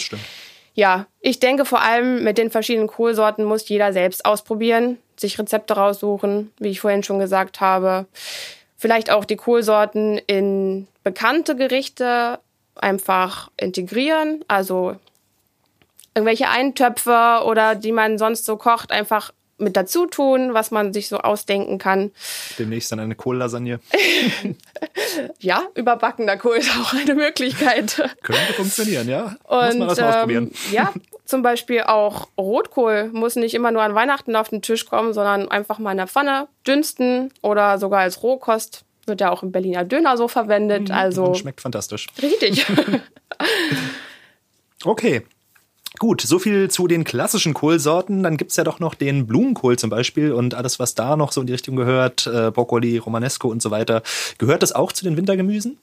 ja, 0.74 1.06
ich 1.20 1.40
denke 1.40 1.64
vor 1.64 1.80
allem 1.80 2.22
mit 2.22 2.38
den 2.38 2.50
verschiedenen 2.50 2.88
Kohlsorten 2.88 3.44
muss 3.44 3.68
jeder 3.68 3.92
selbst 3.92 4.24
ausprobieren, 4.24 4.98
sich 5.16 5.38
Rezepte 5.38 5.74
raussuchen, 5.74 6.52
wie 6.58 6.68
ich 6.68 6.80
vorhin 6.80 7.02
schon 7.02 7.18
gesagt 7.18 7.60
habe. 7.60 8.06
Vielleicht 8.76 9.10
auch 9.10 9.24
die 9.24 9.36
Kohlsorten 9.36 10.18
in 10.18 10.86
bekannte 11.02 11.56
Gerichte 11.56 12.38
einfach 12.76 13.50
integrieren, 13.56 14.44
also 14.46 14.94
irgendwelche 16.14 16.48
Eintöpfe 16.48 17.42
oder 17.44 17.74
die 17.74 17.92
man 17.92 18.18
sonst 18.18 18.44
so 18.44 18.56
kocht, 18.56 18.92
einfach 18.92 19.32
mit 19.58 19.76
dazu 19.76 20.06
tun, 20.06 20.54
was 20.54 20.70
man 20.70 20.92
sich 20.92 21.08
so 21.08 21.18
ausdenken 21.18 21.78
kann. 21.78 22.12
Demnächst 22.58 22.92
dann 22.92 23.00
eine 23.00 23.14
Kohllasagne. 23.14 23.80
ja, 25.40 25.62
überbackener 25.74 26.36
Kohl 26.36 26.56
ist 26.56 26.70
auch 26.70 26.94
eine 26.94 27.14
Möglichkeit. 27.14 27.96
Könnte 28.22 28.52
funktionieren, 28.54 29.08
ja. 29.08 29.36
Und, 29.44 29.64
muss 29.64 29.76
man 29.76 29.88
das 29.88 30.00
mal 30.00 30.08
ausprobieren. 30.10 30.44
Ähm, 30.44 30.72
ja, 30.72 30.92
zum 31.24 31.42
Beispiel 31.42 31.82
auch 31.82 32.28
Rotkohl 32.38 33.10
muss 33.12 33.36
nicht 33.36 33.54
immer 33.54 33.70
nur 33.70 33.82
an 33.82 33.94
Weihnachten 33.94 34.34
auf 34.36 34.48
den 34.48 34.62
Tisch 34.62 34.86
kommen, 34.86 35.12
sondern 35.12 35.48
einfach 35.48 35.78
mal 35.78 35.90
in 35.90 35.98
der 35.98 36.06
Pfanne 36.06 36.48
dünsten 36.66 37.32
oder 37.42 37.78
sogar 37.78 38.00
als 38.00 38.22
Rohkost. 38.22 38.84
Wird 39.06 39.20
ja 39.20 39.30
auch 39.30 39.42
im 39.42 39.52
Berliner 39.52 39.84
Döner 39.84 40.16
so 40.16 40.28
verwendet. 40.28 40.88
Mhm, 40.88 40.94
also 40.94 41.34
schmeckt 41.34 41.60
fantastisch. 41.60 42.06
Richtig. 42.22 42.66
okay, 44.84 45.22
Gut, 45.97 46.21
so 46.21 46.38
viel 46.38 46.71
zu 46.71 46.87
den 46.87 47.02
klassischen 47.04 47.54
Kohlsorten. 47.54 48.23
Dann 48.23 48.37
gibt's 48.37 48.57
ja 48.57 48.64
doch 48.64 48.78
noch 48.78 48.95
den 48.95 49.26
Blumenkohl 49.26 49.78
zum 49.78 49.90
Beispiel 49.90 50.33
und 50.33 50.54
alles, 50.54 50.78
was 50.78 50.95
da 50.95 51.16
noch 51.16 51.33
so 51.33 51.40
in 51.40 51.47
die 51.47 51.54
Richtung 51.54 51.76
gehört, 51.76 52.26
äh, 52.26 52.50
Brokkoli, 52.50 52.99
Romanesco 52.99 53.49
und 53.49 53.62
so 53.62 53.71
weiter. 53.71 54.02
Gehört 54.38 54.62
das 54.62 54.73
auch 54.73 54.92
zu 54.92 55.04
den 55.04 55.16
Wintergemüsen? 55.16 55.78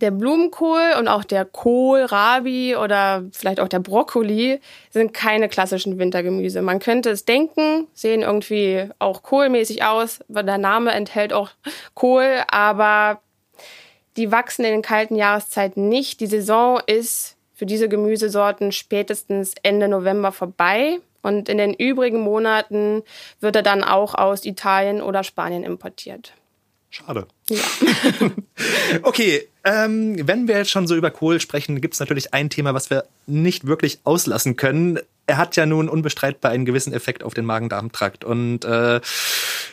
Der 0.00 0.10
Blumenkohl 0.10 0.94
und 0.98 1.06
auch 1.06 1.22
der 1.22 1.44
Kohlrabi 1.44 2.74
oder 2.74 3.22
vielleicht 3.30 3.60
auch 3.60 3.68
der 3.68 3.78
Brokkoli 3.78 4.60
sind 4.90 5.14
keine 5.14 5.48
klassischen 5.48 5.98
Wintergemüse. 5.98 6.60
Man 6.60 6.80
könnte 6.80 7.10
es 7.10 7.24
denken, 7.24 7.86
sehen 7.94 8.22
irgendwie 8.22 8.88
auch 8.98 9.22
kohlmäßig 9.22 9.84
aus, 9.84 10.18
weil 10.26 10.42
der 10.42 10.58
Name 10.58 10.90
enthält 10.90 11.32
auch 11.32 11.50
Kohl, 11.94 12.42
aber 12.48 13.20
die 14.16 14.32
wachsen 14.32 14.64
in 14.64 14.72
den 14.72 14.82
kalten 14.82 15.14
Jahreszeiten 15.14 15.88
nicht. 15.88 16.18
Die 16.18 16.26
Saison 16.26 16.80
ist 16.84 17.36
für 17.62 17.66
diese 17.66 17.88
Gemüsesorten 17.88 18.72
spätestens 18.72 19.54
Ende 19.62 19.86
November 19.86 20.32
vorbei. 20.32 20.98
Und 21.22 21.48
in 21.48 21.58
den 21.58 21.72
übrigen 21.72 22.18
Monaten 22.18 23.04
wird 23.38 23.54
er 23.54 23.62
dann 23.62 23.84
auch 23.84 24.16
aus 24.16 24.44
Italien 24.44 25.00
oder 25.00 25.22
Spanien 25.22 25.62
importiert. 25.62 26.32
Schade. 26.90 27.28
Ja. 27.48 27.62
okay, 29.04 29.46
ähm, 29.62 30.26
wenn 30.26 30.48
wir 30.48 30.56
jetzt 30.56 30.72
schon 30.72 30.88
so 30.88 30.96
über 30.96 31.12
Kohl 31.12 31.38
sprechen, 31.38 31.80
gibt 31.80 31.94
es 31.94 32.00
natürlich 32.00 32.34
ein 32.34 32.50
Thema, 32.50 32.74
was 32.74 32.90
wir 32.90 33.04
nicht 33.28 33.64
wirklich 33.64 34.00
auslassen 34.02 34.56
können. 34.56 34.98
Er 35.28 35.36
hat 35.36 35.54
ja 35.54 35.64
nun 35.64 35.88
unbestreitbar 35.88 36.50
einen 36.50 36.64
gewissen 36.64 36.92
Effekt 36.92 37.22
auf 37.22 37.32
den 37.32 37.44
Magen-Darm-Trakt. 37.44 38.24
Und 38.24 38.64
äh, 38.64 39.00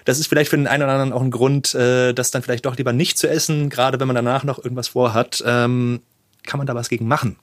das 0.05 0.19
ist 0.19 0.27
vielleicht 0.27 0.51
für 0.51 0.57
den 0.57 0.67
einen 0.67 0.83
oder 0.83 0.91
anderen 0.91 1.13
auch 1.13 1.23
ein 1.23 1.31
Grund, 1.31 1.73
äh, 1.73 2.13
das 2.13 2.29
dann 2.29 2.43
vielleicht 2.43 2.67
doch 2.67 2.77
lieber 2.77 2.93
nicht 2.93 3.17
zu 3.17 3.27
essen, 3.27 3.71
gerade 3.71 3.99
wenn 3.99 4.05
man 4.05 4.15
danach 4.15 4.43
noch 4.43 4.63
irgendwas 4.63 4.89
vorhat. 4.89 5.43
Ähm, 5.43 6.01
kann 6.43 6.59
man 6.59 6.67
da 6.67 6.75
was 6.75 6.89
gegen 6.89 7.07
machen? 7.07 7.37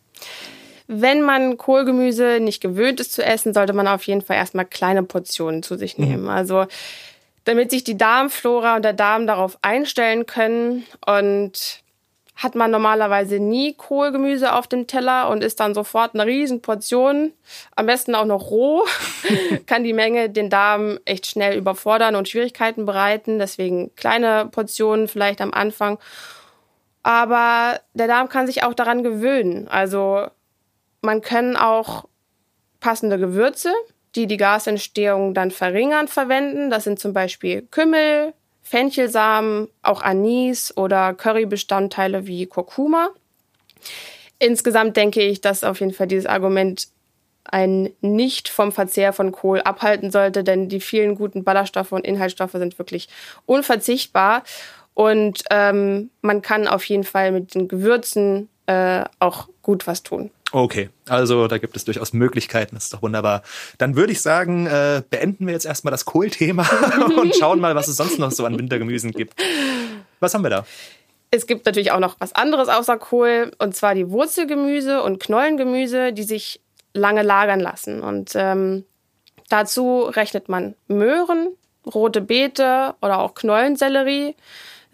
Wenn 0.89 1.23
man 1.23 1.59
Kohlgemüse 1.59 2.39
nicht 2.41 2.61
gewöhnt 2.61 3.01
ist 3.01 3.13
zu 3.13 3.25
essen, 3.25 3.53
sollte 3.53 3.73
man 3.73 3.89
auf 3.89 4.05
jeden 4.05 4.23
Fall 4.23 4.37
erstmal 4.37 4.65
kleine 4.65 5.03
Portionen 5.03 5.63
zu 5.63 5.77
sich 5.77 5.99
nehmen. 5.99 6.25
Mhm. 6.25 6.29
Also 6.29 6.67
damit 7.45 7.71
sich 7.71 7.85
die 7.85 7.97
Darmflora 7.97 8.77
und 8.77 8.85
der 8.85 8.93
Darm 8.93 9.27
darauf 9.27 9.59
einstellen 9.63 10.27
können 10.27 10.85
und 11.07 11.83
hat 12.37 12.55
man 12.55 12.71
normalerweise 12.71 13.39
nie 13.39 13.73
Kohlgemüse 13.73 14.53
auf 14.53 14.67
dem 14.67 14.87
Teller 14.87 15.31
und 15.31 15.43
ist 15.43 15.59
dann 15.59 15.73
sofort 15.73 16.15
eine 16.15 16.27
Riesenportion, 16.27 17.33
am 17.75 17.87
besten 17.87 18.15
auch 18.15 18.27
noch 18.27 18.51
roh, 18.51 18.85
kann 19.67 19.85
die 19.85 19.95
Menge 19.95 20.29
den 20.29 20.51
Darm 20.51 20.99
echt 21.07 21.27
schnell 21.27 21.57
überfordern 21.57 22.15
und 22.15 22.29
Schwierigkeiten 22.29 22.85
bereiten. 22.85 23.39
Deswegen 23.39 23.95
kleine 23.97 24.49
Portionen 24.51 25.09
vielleicht 25.09 25.41
am 25.41 25.55
Anfang 25.55 25.99
aber 27.07 27.79
der 27.95 28.09
Darm 28.09 28.29
kann 28.29 28.49
sich 28.49 28.65
auch 28.65 28.75
daran 28.75 29.05
gewöhnen. 29.05 29.69
Also 29.69 30.27
man 31.03 31.21
kann 31.21 31.55
auch 31.55 32.09
passende 32.81 33.17
Gewürze, 33.17 33.73
die 34.17 34.27
die 34.27 34.37
Gasentstehung 34.37 35.33
dann 35.33 35.53
verringern, 35.53 36.09
verwenden. 36.09 36.69
Das 36.69 36.83
sind 36.83 36.99
zum 36.99 37.13
Beispiel 37.13 37.63
Kümmel, 37.63 38.35
Fenchelsamen, 38.65 39.69
auch 39.83 40.03
Anis 40.03 40.77
oder 40.77 41.15
Currybestandteile 41.15 42.27
wie 42.27 42.47
Kurkuma. 42.47 43.11
Insgesamt 44.41 44.97
denke 44.97 45.23
ich, 45.23 45.41
dass 45.41 45.63
auf 45.63 45.79
jeden 45.79 45.95
Fall 45.95 46.09
dieses 46.09 46.27
Argument 46.27 46.89
ein 47.45 47.93
nicht 48.01 48.49
vom 48.49 48.73
Verzehr 48.73 49.13
von 49.13 49.31
Kohl 49.31 49.61
abhalten 49.61 50.11
sollte, 50.11 50.43
denn 50.43 50.69
die 50.69 50.81
vielen 50.81 51.15
guten 51.15 51.45
Ballaststoffe 51.45 51.93
und 51.93 52.05
Inhaltsstoffe 52.05 52.51
sind 52.51 52.81
wirklich 52.81 53.09
unverzichtbar. 53.47 54.43
Und 54.97 55.43
ähm, 55.51 56.09
man 56.23 56.41
kann 56.41 56.67
auf 56.67 56.83
jeden 56.85 57.05
Fall 57.05 57.31
mit 57.31 57.55
den 57.55 57.69
Gewürzen 57.69 58.49
äh, 58.65 59.05
auch 59.19 59.47
gut 59.61 59.87
was 59.87 60.03
tun. 60.03 60.31
Okay, 60.53 60.89
also 61.07 61.49
da 61.49 61.59
gibt 61.59 61.77
es 61.77 61.85
durchaus 61.85 62.15
Möglichkeiten, 62.15 62.77
das 62.77 62.85
ist 62.85 62.95
doch 62.95 63.03
wunderbar. 63.03 63.43
Dann 63.77 63.95
würde 63.95 64.13
ich 64.13 64.23
sagen, 64.23 64.67
äh, 64.67 65.03
beenden 65.11 65.47
wir 65.47 65.53
jetzt 65.53 65.67
erstmal 65.67 65.91
das 65.91 66.07
Kohlthema 66.07 66.67
und 67.21 67.37
schauen 67.37 67.61
mal, 67.61 67.75
was 67.75 67.89
es 67.89 67.99
sonst 67.99 68.19
noch 68.19 68.31
so 68.31 68.47
an 68.47 68.59
Wintergemüsen 68.59 69.13
gibt. 69.13 69.35
Was 70.19 70.33
haben 70.33 70.45
wir 70.45 70.49
da? 70.49 70.67
Es 71.31 71.47
gibt 71.47 71.67
natürlich 71.67 71.93
auch 71.93 72.01
noch 72.01 72.17
was 72.19 72.35
anderes 72.35 72.71
außer 72.71 72.97
Kohl, 72.97 73.53
und 73.59 73.77
zwar 73.77 73.95
die 73.95 74.09
Wurzelgemüse 74.09 75.03
und 75.03 75.21
Knollengemüse, 75.21 76.15
die 76.15 76.23
sich 76.23 76.63
lange 76.95 77.23
lagern 77.23 77.61
lassen. 77.61 78.01
Und 78.01 78.33
ähm, 78.35 78.87
dazu 79.51 80.05
rechnet 80.05 80.49
man 80.49 80.75
Möhren, 80.89 81.49
rote 81.85 82.23
Beete 82.23 82.95
oder 83.03 83.19
auch 83.19 83.35
Knollensellerie 83.35 84.35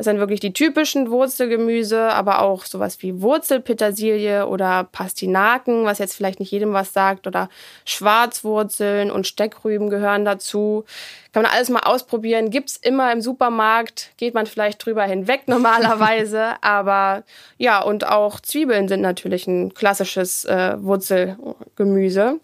Das 0.02 0.06
sind 0.10 0.18
wirklich 0.18 0.40
die 0.40 0.52
typischen 0.52 1.12
Wurzelgemüse, 1.12 2.08
aber 2.08 2.42
auch 2.42 2.64
sowas 2.64 3.00
wie 3.02 3.22
Wurzelpetersilie 3.22 4.48
oder 4.48 4.88
Pastinaken, 4.90 5.84
was 5.84 6.00
jetzt 6.00 6.16
vielleicht 6.16 6.40
nicht 6.40 6.50
jedem 6.50 6.72
was 6.72 6.92
sagt, 6.92 7.28
oder 7.28 7.48
Schwarzwurzeln 7.84 9.12
und 9.12 9.28
Steckrüben 9.28 9.90
gehören 9.90 10.24
dazu. 10.24 10.84
Kann 11.32 11.44
man 11.44 11.52
alles 11.52 11.70
mal 11.70 11.84
ausprobieren. 11.84 12.50
Gibt's 12.50 12.76
immer 12.76 13.12
im 13.12 13.20
Supermarkt, 13.20 14.10
geht 14.16 14.34
man 14.34 14.46
vielleicht 14.46 14.84
drüber 14.84 15.04
hinweg 15.04 15.42
normalerweise. 15.46 16.56
aber 16.62 17.22
ja, 17.56 17.80
und 17.80 18.04
auch 18.04 18.40
Zwiebeln 18.40 18.88
sind 18.88 19.02
natürlich 19.02 19.46
ein 19.46 19.72
klassisches 19.72 20.44
äh, 20.46 20.82
Wurzelgemüse. 20.82 22.40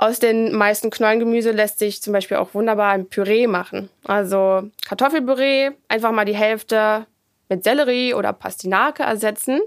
Aus 0.00 0.20
den 0.20 0.54
meisten 0.54 0.90
Knollengemüse 0.90 1.50
lässt 1.50 1.80
sich 1.80 2.00
zum 2.00 2.12
Beispiel 2.12 2.36
auch 2.36 2.54
wunderbar 2.54 2.92
ein 2.92 3.08
Püree 3.08 3.48
machen. 3.48 3.90
Also 4.04 4.70
Kartoffelpüree, 4.86 5.72
einfach 5.88 6.12
mal 6.12 6.24
die 6.24 6.36
Hälfte 6.36 7.06
mit 7.48 7.64
Sellerie 7.64 8.14
oder 8.14 8.32
Pastinake 8.32 9.02
ersetzen. 9.02 9.60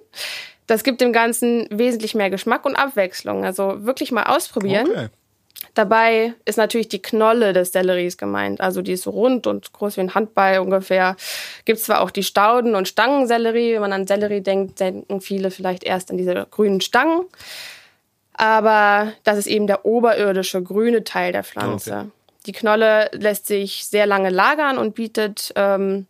Das 0.68 0.86
gibt 0.86 1.02
dem 1.02 1.12
Ganzen 1.12 1.68
wesentlich 1.70 2.16
mehr 2.16 2.30
Geschmack 2.30 2.66
und 2.66 2.78
Abwechslung. 2.78 3.44
Also 3.44 3.84
wirklich 3.84 4.14
mal 4.14 4.24
ausprobieren. 4.24 4.88
Okay. 4.90 5.08
Dabei 5.74 6.34
ist 6.46 6.58
natürlich 6.58 6.88
die 6.88 7.02
Knolle 7.02 7.52
des 7.52 7.74
Selleries 7.74 8.18
gemeint. 8.18 8.62
Also 8.62 8.82
die 8.82 8.94
ist 8.94 9.04
so 9.04 9.10
rund 9.10 9.48
und 9.48 9.74
groß 9.74 9.98
wie 9.98 10.02
ein 10.02 10.16
Handball 10.16 10.60
ungefähr. 10.60 11.18
Gibt 11.66 11.80
zwar 11.80 12.00
auch 12.00 12.10
die 12.10 12.24
Stauden- 12.24 12.76
und 12.76 12.88
Stangensellerie. 12.88 13.74
Wenn 13.74 13.82
man 13.82 13.94
an 13.94 14.08
Sellerie 14.08 14.42
denkt, 14.42 14.80
denken 14.80 15.20
viele 15.20 15.52
vielleicht 15.52 15.84
erst 15.84 16.10
an 16.10 16.18
diese 16.18 16.48
grünen 16.50 16.80
Stangen 16.80 17.26
aber 18.42 19.14
das 19.24 19.38
ist 19.38 19.46
eben 19.46 19.68
der 19.68 19.86
oberirdische 19.86 20.64
grüne 20.64 21.04
Teil 21.04 21.32
der 21.32 21.44
Pflanze. 21.44 21.94
Okay. 21.94 22.10
Die 22.48 22.52
Knolle 22.54 23.08
lässt 23.14 23.46
sich 23.46 23.86
sehr 23.86 24.08
lange 24.08 24.32
lagern 24.32 24.80
und 24.80 24.96
bietet 24.96 25.54
ähm, 25.56 26.08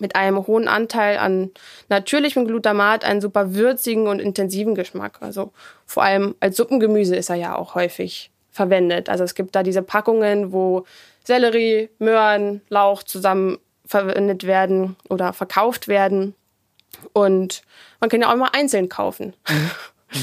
mit 0.00 0.16
einem 0.16 0.44
hohen 0.48 0.66
Anteil 0.66 1.18
an 1.18 1.52
natürlichem 1.88 2.44
Glutamat 2.44 3.04
einen 3.04 3.20
super 3.20 3.54
würzigen 3.54 4.08
und 4.08 4.18
intensiven 4.18 4.74
Geschmack. 4.74 5.18
Also 5.20 5.52
vor 5.86 6.02
allem 6.02 6.34
als 6.40 6.56
Suppengemüse 6.56 7.14
ist 7.14 7.30
er 7.30 7.36
ja 7.36 7.54
auch 7.54 7.76
häufig 7.76 8.32
verwendet. 8.50 9.08
Also 9.08 9.22
es 9.22 9.36
gibt 9.36 9.54
da 9.54 9.62
diese 9.62 9.82
Packungen, 9.82 10.52
wo 10.52 10.86
Sellerie, 11.22 11.88
Möhren, 12.00 12.62
Lauch 12.68 13.04
zusammen 13.04 13.58
verwendet 13.86 14.44
werden 14.44 14.96
oder 15.08 15.32
verkauft 15.32 15.86
werden. 15.86 16.34
Und 17.12 17.62
man 18.00 18.10
kann 18.10 18.22
ja 18.22 18.32
auch 18.32 18.36
mal 18.36 18.50
einzeln 18.52 18.88
kaufen. 18.88 19.34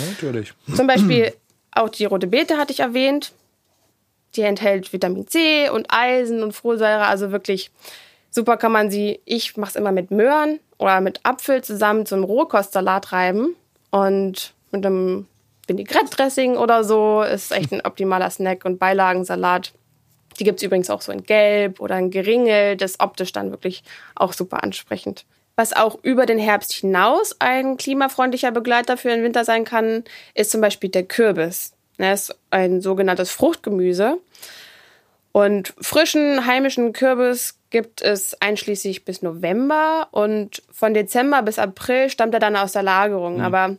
Natürlich. 0.10 0.54
Zum 0.76 0.88
Beispiel 0.88 1.34
auch 1.72 1.90
die 1.90 2.06
rote 2.06 2.28
Beete 2.28 2.58
hatte 2.58 2.74
ich 2.74 2.80
erwähnt. 2.80 3.32
Die 4.36 4.42
enthält 4.42 4.92
Vitamin 4.92 5.28
C 5.28 5.70
und 5.70 5.88
Eisen 5.90 6.44
und 6.44 6.52
Folsäure, 6.52 7.06
also 7.06 7.32
wirklich 7.32 7.72
super 8.30 8.58
kann 8.58 8.72
man 8.72 8.92
sie, 8.92 9.20
ich 9.26 9.58
mache 9.58 9.72
es 9.72 9.76
immer 9.76 9.92
mit 9.92 10.12
Möhren 10.12 10.60
oder 10.78 11.02
mit 11.02 11.22
Apfel 11.24 11.64
zusammen 11.64 12.06
zum 12.06 12.24
Rohkostsalat 12.24 13.12
reiben 13.12 13.56
und 13.90 14.54
mit 14.72 14.86
einem 14.86 15.28
Vinaigrette-Dressing 15.68 16.56
oder 16.58 16.84
so 16.84 17.24
ist 17.24 17.52
echt 17.52 17.72
ein 17.72 17.82
optimaler 17.82 18.30
Snack 18.30 18.66
und 18.66 18.80
Beilagensalat. 18.80 19.74
Die 20.40 20.44
gibt 20.44 20.60
es 20.60 20.64
übrigens 20.64 20.90
auch 20.90 21.02
so 21.02 21.12
in 21.12 21.24
Gelb 21.24 21.80
oder 21.80 21.98
in 21.98 22.12
Geringel, 22.12 22.78
das 22.78 22.92
ist 22.92 23.00
optisch 23.00 23.32
dann 23.32 23.52
wirklich 23.52 23.84
auch 24.16 24.34
super 24.34 24.64
ansprechend. 24.64 25.26
Was 25.58 25.74
auch 25.74 25.98
über 26.04 26.28
den 26.28 26.38
Herbst 26.38 26.72
hinaus 26.72 27.36
ein 27.40 27.78
klimafreundlicher 27.78 28.52
Begleiter 28.52 28.96
für 28.96 29.10
den 29.10 29.24
Winter 29.24 29.44
sein 29.44 29.66
kann, 29.66 30.04
ist 30.36 30.52
zum 30.52 30.62
Beispiel 30.62 30.92
der 30.92 31.04
Kürbis. 31.04 31.74
Er 31.98 32.14
ist 32.14 32.34
ein 32.52 32.80
sogenanntes 32.80 33.32
Fruchtgemüse. 33.32 34.20
Und 35.32 35.74
frischen 35.82 36.46
heimischen 36.46 36.94
Kürbis 36.94 37.58
gibt 37.72 38.04
es 38.04 38.40
einschließlich 38.40 39.04
bis 39.04 39.24
November 39.24 40.08
und 40.12 40.62
von 40.72 40.94
Dezember 40.94 41.42
bis 41.42 41.58
April 41.58 42.12
stammt 42.12 42.36
er 42.36 42.40
dann 42.40 42.56
aus 42.56 42.74
der 42.74 42.84
Lagerung. 42.84 43.38
Mhm. 43.38 43.42
Aber 43.42 43.78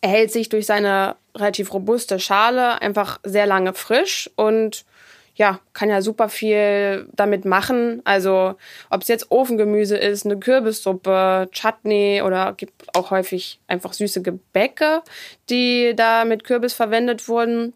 er 0.00 0.10
hält 0.10 0.32
sich 0.32 0.48
durch 0.48 0.66
seine 0.66 1.14
relativ 1.36 1.72
robuste 1.72 2.18
Schale 2.18 2.82
einfach 2.82 3.20
sehr 3.22 3.46
lange 3.46 3.74
frisch 3.74 4.28
und 4.34 4.84
ja, 5.34 5.60
kann 5.72 5.88
ja 5.88 6.02
super 6.02 6.28
viel 6.28 7.08
damit 7.12 7.44
machen. 7.44 8.02
Also 8.04 8.54
ob 8.90 9.02
es 9.02 9.08
jetzt 9.08 9.30
Ofengemüse 9.30 9.96
ist, 9.96 10.26
eine 10.26 10.38
Kürbissuppe, 10.38 11.48
Chutney 11.52 12.22
oder 12.24 12.52
gibt 12.56 12.96
auch 12.96 13.10
häufig 13.10 13.60
einfach 13.66 13.92
süße 13.92 14.22
Gebäcke, 14.22 15.02
die 15.48 15.94
da 15.96 16.24
mit 16.24 16.44
Kürbis 16.44 16.74
verwendet 16.74 17.28
wurden. 17.28 17.72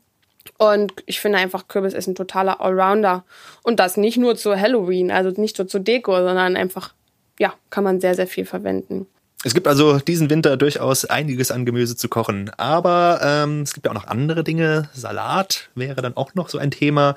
Und 0.59 0.92
ich 1.07 1.21
finde 1.21 1.38
einfach, 1.38 1.69
Kürbis 1.69 1.95
ist 1.95 2.07
ein 2.07 2.14
totaler 2.14 2.61
Allrounder. 2.61 3.25
Und 3.62 3.81
das 3.81 3.97
nicht 3.97 4.16
nur 4.16 4.37
zu 4.37 4.59
Halloween, 4.59 5.11
also 5.11 5.40
nicht 5.40 5.59
nur 5.59 5.66
zu 5.66 5.79
Deko, 5.79 6.16
sondern 6.16 6.57
einfach, 6.57 6.95
ja, 7.38 7.55
kann 7.71 7.85
man 7.85 8.01
sehr, 8.01 8.14
sehr 8.14 8.27
viel 8.27 8.45
verwenden. 8.45 9.07
Es 9.47 9.55
gibt 9.55 9.69
also 9.69 10.01
diesen 10.01 10.29
Winter 10.29 10.57
durchaus 10.57 11.05
einiges 11.05 11.53
an 11.53 11.65
Gemüse 11.65 11.95
zu 11.95 12.09
kochen. 12.09 12.51
Aber 12.57 13.21
ähm, 13.23 13.63
es 13.63 13.75
gibt 13.75 13.87
ja 13.87 13.93
auch 13.93 13.95
noch 13.95 14.09
andere 14.09 14.43
Dinge. 14.43 14.89
Salat 14.93 15.71
wäre 15.77 16.03
dann 16.03 16.17
auch 16.17 16.35
noch 16.35 16.49
so 16.49 16.59
ein 16.59 16.73
Thema. 16.73 17.15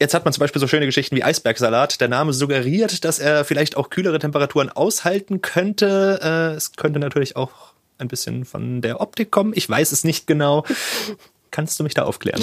Jetzt 0.00 0.14
hat 0.14 0.24
man 0.24 0.32
zum 0.32 0.40
Beispiel 0.40 0.60
so 0.60 0.66
schöne 0.66 0.86
Geschichten 0.86 1.14
wie 1.14 1.22
Eisbergsalat. 1.22 2.00
Der 2.00 2.08
Name 2.08 2.32
suggeriert, 2.32 3.04
dass 3.04 3.18
er 3.18 3.44
vielleicht 3.44 3.76
auch 3.76 3.90
kühlere 3.90 4.18
Temperaturen 4.18 4.70
aushalten 4.70 5.42
könnte. 5.42 6.20
Äh, 6.22 6.56
es 6.56 6.72
könnte 6.72 7.00
natürlich 7.00 7.36
auch 7.36 7.74
ein 7.98 8.08
bisschen 8.08 8.46
von 8.46 8.80
der 8.80 9.02
Optik 9.02 9.30
kommen. 9.30 9.52
Ich 9.54 9.68
weiß 9.68 9.92
es 9.92 10.04
nicht 10.04 10.26
genau. 10.26 10.64
Kannst 11.50 11.78
du 11.78 11.84
mich 11.84 11.92
da 11.92 12.04
aufklären? 12.04 12.42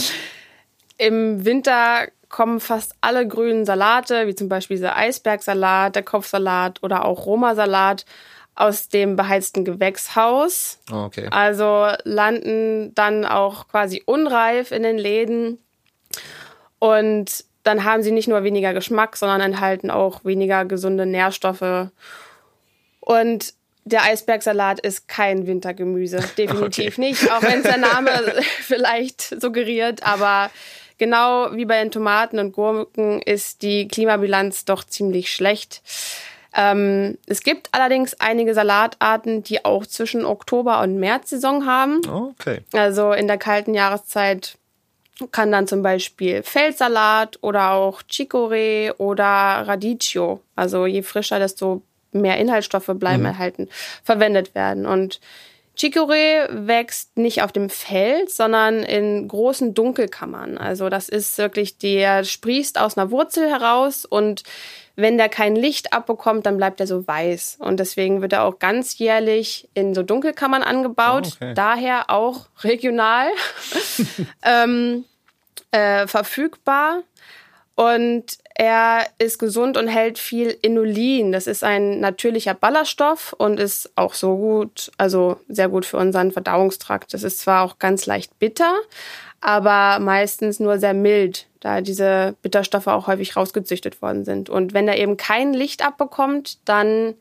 Im 0.99 1.45
Winter 1.45 2.10
kommen 2.29 2.60
fast 2.60 2.93
alle 3.01 3.27
grünen 3.27 3.65
Salate, 3.65 4.27
wie 4.27 4.36
zum 4.36 4.49
Beispiel 4.49 4.77
dieser 4.77 4.95
Eisbergsalat, 4.95 5.95
der 5.95 6.03
Kopfsalat 6.03 6.84
oder 6.84 7.06
auch 7.06 7.25
Roma-Salat, 7.25 8.06
aus 8.55 8.89
dem 8.89 9.15
beheizten 9.15 9.65
Gewächshaus. 9.65 10.79
Oh, 10.91 11.05
okay. 11.05 11.27
Also 11.31 11.87
landen 12.03 12.93
dann 12.95 13.25
auch 13.25 13.67
quasi 13.67 14.03
unreif 14.05 14.71
in 14.71 14.83
den 14.83 14.97
Läden. 14.97 15.59
Und 16.79 17.45
dann 17.63 17.83
haben 17.83 18.03
sie 18.03 18.11
nicht 18.11 18.27
nur 18.27 18.43
weniger 18.43 18.73
Geschmack, 18.73 19.15
sondern 19.17 19.41
enthalten 19.41 19.89
auch 19.89 20.25
weniger 20.25 20.65
gesunde 20.65 21.05
Nährstoffe. 21.05 21.89
Und 22.99 23.53
der 23.85 24.03
Eisbergsalat 24.03 24.79
ist 24.79 25.07
kein 25.07 25.47
Wintergemüse, 25.47 26.19
definitiv 26.37 26.97
okay. 26.97 27.01
nicht, 27.01 27.31
auch 27.31 27.41
wenn 27.41 27.59
es 27.59 27.63
der 27.63 27.77
Name 27.77 28.11
vielleicht 28.59 29.41
suggeriert. 29.41 30.03
Aber 30.03 30.51
genau 30.97 31.49
wie 31.53 31.65
bei 31.65 31.81
den 31.81 31.91
Tomaten 31.91 32.39
und 32.39 32.53
Gurken 32.53 33.21
ist 33.21 33.61
die 33.61 33.87
Klimabilanz 33.87 34.65
doch 34.65 34.83
ziemlich 34.83 35.33
schlecht. 35.33 35.81
Ähm, 36.55 37.17
es 37.25 37.41
gibt 37.41 37.69
allerdings 37.71 38.13
einige 38.19 38.53
Salatarten, 38.53 39.43
die 39.43 39.65
auch 39.65 39.85
zwischen 39.85 40.25
Oktober 40.25 40.81
und 40.81 40.99
März 40.99 41.31
Saison 41.31 41.65
haben. 41.65 42.01
Okay. 42.07 42.61
Also 42.73 43.11
in 43.11 43.27
der 43.27 43.37
kalten 43.37 43.73
Jahreszeit 43.73 44.57
kann 45.31 45.51
dann 45.51 45.67
zum 45.67 45.81
Beispiel 45.83 46.43
Feldsalat 46.43 47.37
oder 47.41 47.71
auch 47.71 48.01
Chicorée 48.03 48.93
oder 48.97 49.25
Radicchio, 49.25 50.41
also 50.55 50.85
je 50.85 51.03
frischer, 51.03 51.39
desto 51.39 51.81
mehr 52.11 52.37
Inhaltsstoffe 52.37 52.91
bleiben 52.93 53.21
mhm. 53.21 53.27
erhalten, 53.27 53.69
verwendet 54.03 54.55
werden. 54.55 54.85
Und 54.85 55.19
Chicorée 55.77 56.47
wächst 56.67 57.17
nicht 57.17 57.41
auf 57.41 57.51
dem 57.51 57.69
Feld, 57.69 58.29
sondern 58.29 58.83
in 58.83 59.27
großen 59.27 59.73
Dunkelkammern. 59.73 60.57
Also 60.57 60.89
das 60.89 61.09
ist 61.09 61.37
wirklich, 61.39 61.77
der 61.79 62.23
sprießt 62.23 62.79
aus 62.79 62.97
einer 62.97 63.09
Wurzel 63.09 63.49
heraus 63.49 64.05
und 64.05 64.43
wenn 64.95 65.17
der 65.17 65.29
kein 65.29 65.56
Licht 65.56 65.91
abbekommt, 65.91 66.45
dann 66.45 66.58
bleibt 66.58 66.79
er 66.79 66.88
so 66.88 67.08
weiß. 67.08 67.58
Und 67.60 67.79
deswegen 67.79 68.21
wird 68.21 68.34
er 68.34 68.43
auch 68.43 68.60
ganzjährlich 68.60 69.69
in 69.73 69.93
so 69.95 70.03
Dunkelkammern 70.03 70.62
angebaut. 70.62 71.29
Oh, 71.32 71.36
okay. 71.36 71.53
Daher 71.56 72.10
auch 72.10 72.47
regional 72.63 73.27
ähm, 74.43 75.06
äh, 75.71 76.06
verfügbar. 76.08 77.03
Und 77.75 78.38
er 78.53 79.08
ist 79.17 79.39
gesund 79.39 79.77
und 79.77 79.88
hält 79.88 80.19
viel 80.19 80.56
Inulin. 80.62 81.32
Das 81.32 81.47
ist 81.47 81.63
ein 81.63 81.99
natürlicher 81.99 82.53
Ballaststoff 82.53 83.34
und 83.34 83.60
ist 83.60 83.91
auch 83.95 84.13
so 84.13 84.38
gut, 84.38 84.91
also 84.97 85.39
sehr 85.47 85.69
gut 85.69 85.86
für 85.86 85.97
unseren 85.97 86.32
Verdauungstrakt. 86.32 87.15
Das 87.15 87.23
ist 87.23 87.39
zwar 87.39 87.63
auch 87.63 87.79
ganz 87.79 88.06
leicht 88.06 88.38
bitter, 88.38 88.75
aber 89.41 89.97
meistens 89.99 90.60
nur 90.60 90.77
sehr 90.77 90.93
mild, 90.93 91.47
da 91.63 91.82
diese 91.82 92.36
Bitterstoffe 92.41 92.88
auch 92.88 93.08
häufig 93.08 93.36
rausgezüchtet 93.36 94.02
worden 94.02 94.26
sind. 94.26 94.49
Und 94.49 94.73
wenn 94.73 94.88
er 94.88 94.97
eben 94.97 95.17
kein 95.17 95.54
Licht 95.54 95.86
abbekommt, 95.86 96.58
dann 96.65 97.15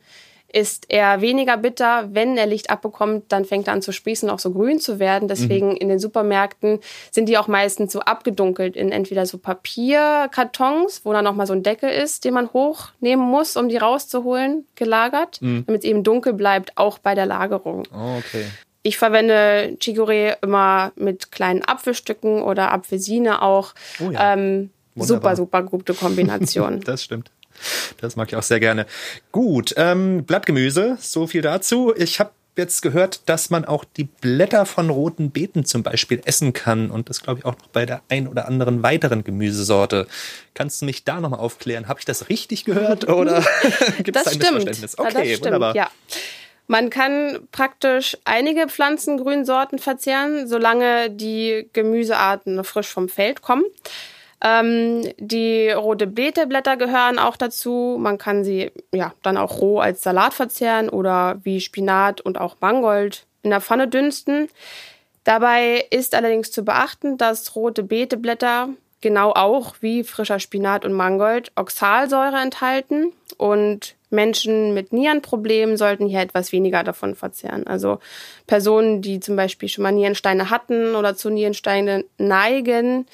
ist 0.52 0.86
er 0.88 1.20
weniger 1.20 1.56
bitter. 1.56 2.08
Wenn 2.12 2.36
er 2.36 2.46
Licht 2.46 2.70
abbekommt, 2.70 3.24
dann 3.28 3.44
fängt 3.44 3.68
er 3.68 3.72
an 3.72 3.82
zu 3.82 3.92
sprießen, 3.92 4.28
auch 4.28 4.38
so 4.38 4.50
grün 4.50 4.80
zu 4.80 4.98
werden. 4.98 5.28
Deswegen 5.28 5.70
mhm. 5.70 5.76
in 5.76 5.88
den 5.88 5.98
Supermärkten 5.98 6.80
sind 7.10 7.28
die 7.28 7.38
auch 7.38 7.48
meistens 7.48 7.92
so 7.92 8.00
abgedunkelt 8.00 8.76
in 8.76 8.92
entweder 8.92 9.24
so 9.26 9.38
Papierkartons, 9.38 11.02
wo 11.04 11.12
dann 11.12 11.24
nochmal 11.24 11.46
so 11.46 11.54
ein 11.54 11.62
Deckel 11.62 11.90
ist, 11.90 12.24
den 12.24 12.34
man 12.34 12.52
hochnehmen 12.52 13.24
muss, 13.24 13.56
um 13.56 13.68
die 13.68 13.78
rauszuholen, 13.78 14.66
gelagert, 14.74 15.40
mhm. 15.40 15.64
damit 15.66 15.84
es 15.84 15.88
eben 15.88 16.02
dunkel 16.02 16.34
bleibt, 16.34 16.76
auch 16.76 16.98
bei 16.98 17.14
der 17.14 17.26
Lagerung. 17.26 17.84
Oh, 17.94 18.18
okay. 18.18 18.44
Ich 18.82 18.98
verwende 18.98 19.76
Chicorée 19.80 20.36
immer 20.42 20.92
mit 20.96 21.30
kleinen 21.30 21.62
Apfelstücken 21.64 22.42
oder 22.42 22.72
Apfelsine 22.72 23.42
auch. 23.42 23.74
Oh 24.00 24.10
ja. 24.10 24.34
ähm, 24.34 24.70
super, 24.96 25.36
super 25.36 25.62
gute 25.62 25.94
Kombination. 25.94 26.80
das 26.84 27.04
stimmt. 27.04 27.30
Das 28.00 28.16
mag 28.16 28.28
ich 28.28 28.36
auch 28.36 28.42
sehr 28.42 28.60
gerne. 28.60 28.86
Gut, 29.30 29.74
ähm, 29.76 30.24
Blattgemüse, 30.24 30.96
so 31.00 31.26
viel 31.26 31.42
dazu. 31.42 31.94
Ich 31.96 32.18
habe 32.18 32.32
jetzt 32.56 32.82
gehört, 32.82 33.28
dass 33.28 33.50
man 33.50 33.64
auch 33.64 33.84
die 33.84 34.04
Blätter 34.04 34.66
von 34.66 34.90
roten 34.90 35.30
Beeten 35.30 35.64
zum 35.64 35.82
Beispiel 35.82 36.20
essen 36.24 36.52
kann 36.52 36.90
und 36.90 37.08
das 37.08 37.22
glaube 37.22 37.40
ich 37.40 37.44
auch 37.46 37.56
noch 37.56 37.66
bei 37.68 37.86
der 37.86 38.02
ein 38.08 38.28
oder 38.28 38.46
anderen 38.46 38.82
weiteren 38.82 39.24
Gemüsesorte. 39.24 40.06
Kannst 40.54 40.82
du 40.82 40.86
mich 40.86 41.04
da 41.04 41.20
nochmal 41.20 41.40
aufklären? 41.40 41.88
Habe 41.88 42.00
ich 42.00 42.04
das 42.04 42.28
richtig 42.28 42.64
gehört 42.64 43.08
oder 43.08 43.42
gibt 44.02 44.16
es 44.16 44.26
ein 44.26 44.34
stimmt. 44.34 44.64
Missverständnis? 44.64 44.98
Okay, 44.98 45.12
das 45.12 45.22
stimmt, 45.22 45.44
wunderbar. 45.44 45.76
Ja. 45.76 45.90
Man 46.66 46.90
kann 46.90 47.48
praktisch 47.52 48.16
einige 48.24 48.68
Pflanzengrünsorten 48.68 49.78
verzehren, 49.78 50.46
solange 50.46 51.10
die 51.10 51.68
Gemüsearten 51.72 52.62
frisch 52.64 52.88
vom 52.88 53.08
Feld 53.08 53.42
kommen. 53.42 53.64
Ähm, 54.44 55.02
die 55.18 55.70
rote 55.70 56.06
Beeteblätter 56.06 56.76
gehören 56.76 57.18
auch 57.18 57.36
dazu. 57.36 57.96
Man 58.00 58.18
kann 58.18 58.42
sie 58.42 58.72
ja 58.92 59.12
dann 59.22 59.36
auch 59.36 59.60
roh 59.60 59.78
als 59.78 60.02
Salat 60.02 60.34
verzehren 60.34 60.88
oder 60.88 61.40
wie 61.44 61.60
Spinat 61.60 62.20
und 62.20 62.38
auch 62.38 62.56
Mangold 62.60 63.26
in 63.42 63.50
der 63.50 63.60
Pfanne 63.60 63.86
dünsten. 63.86 64.48
Dabei 65.24 65.86
ist 65.90 66.14
allerdings 66.14 66.50
zu 66.50 66.64
beachten, 66.64 67.16
dass 67.16 67.54
rote 67.54 67.84
Beeteblätter 67.84 68.70
genau 69.02 69.32
auch 69.32 69.76
wie 69.80 70.04
frischer 70.04 70.40
Spinat 70.40 70.84
und 70.84 70.92
Mangold 70.92 71.52
Oxalsäure 71.56 72.40
enthalten 72.40 73.12
und 73.36 73.96
Menschen 74.10 74.74
mit 74.74 74.92
Nierenproblemen 74.92 75.76
sollten 75.76 76.06
hier 76.06 76.20
etwas 76.20 76.52
weniger 76.52 76.84
davon 76.84 77.14
verzehren. 77.14 77.66
Also 77.66 77.98
Personen, 78.46 79.02
die 79.02 79.20
zum 79.20 79.36
Beispiel 79.36 79.68
schon 79.68 79.82
mal 79.82 79.92
Nierensteine 79.92 80.50
hatten 80.50 80.94
oder 80.94 81.16
zu 81.16 81.30
Nierensteine 81.30 82.04
neigen, 82.18 83.06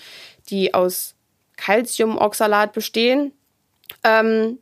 die 0.51 0.75
aus 0.75 1.15
Calciumoxalat 1.57 2.73
bestehen, 2.73 3.33
ähm, 4.05 4.59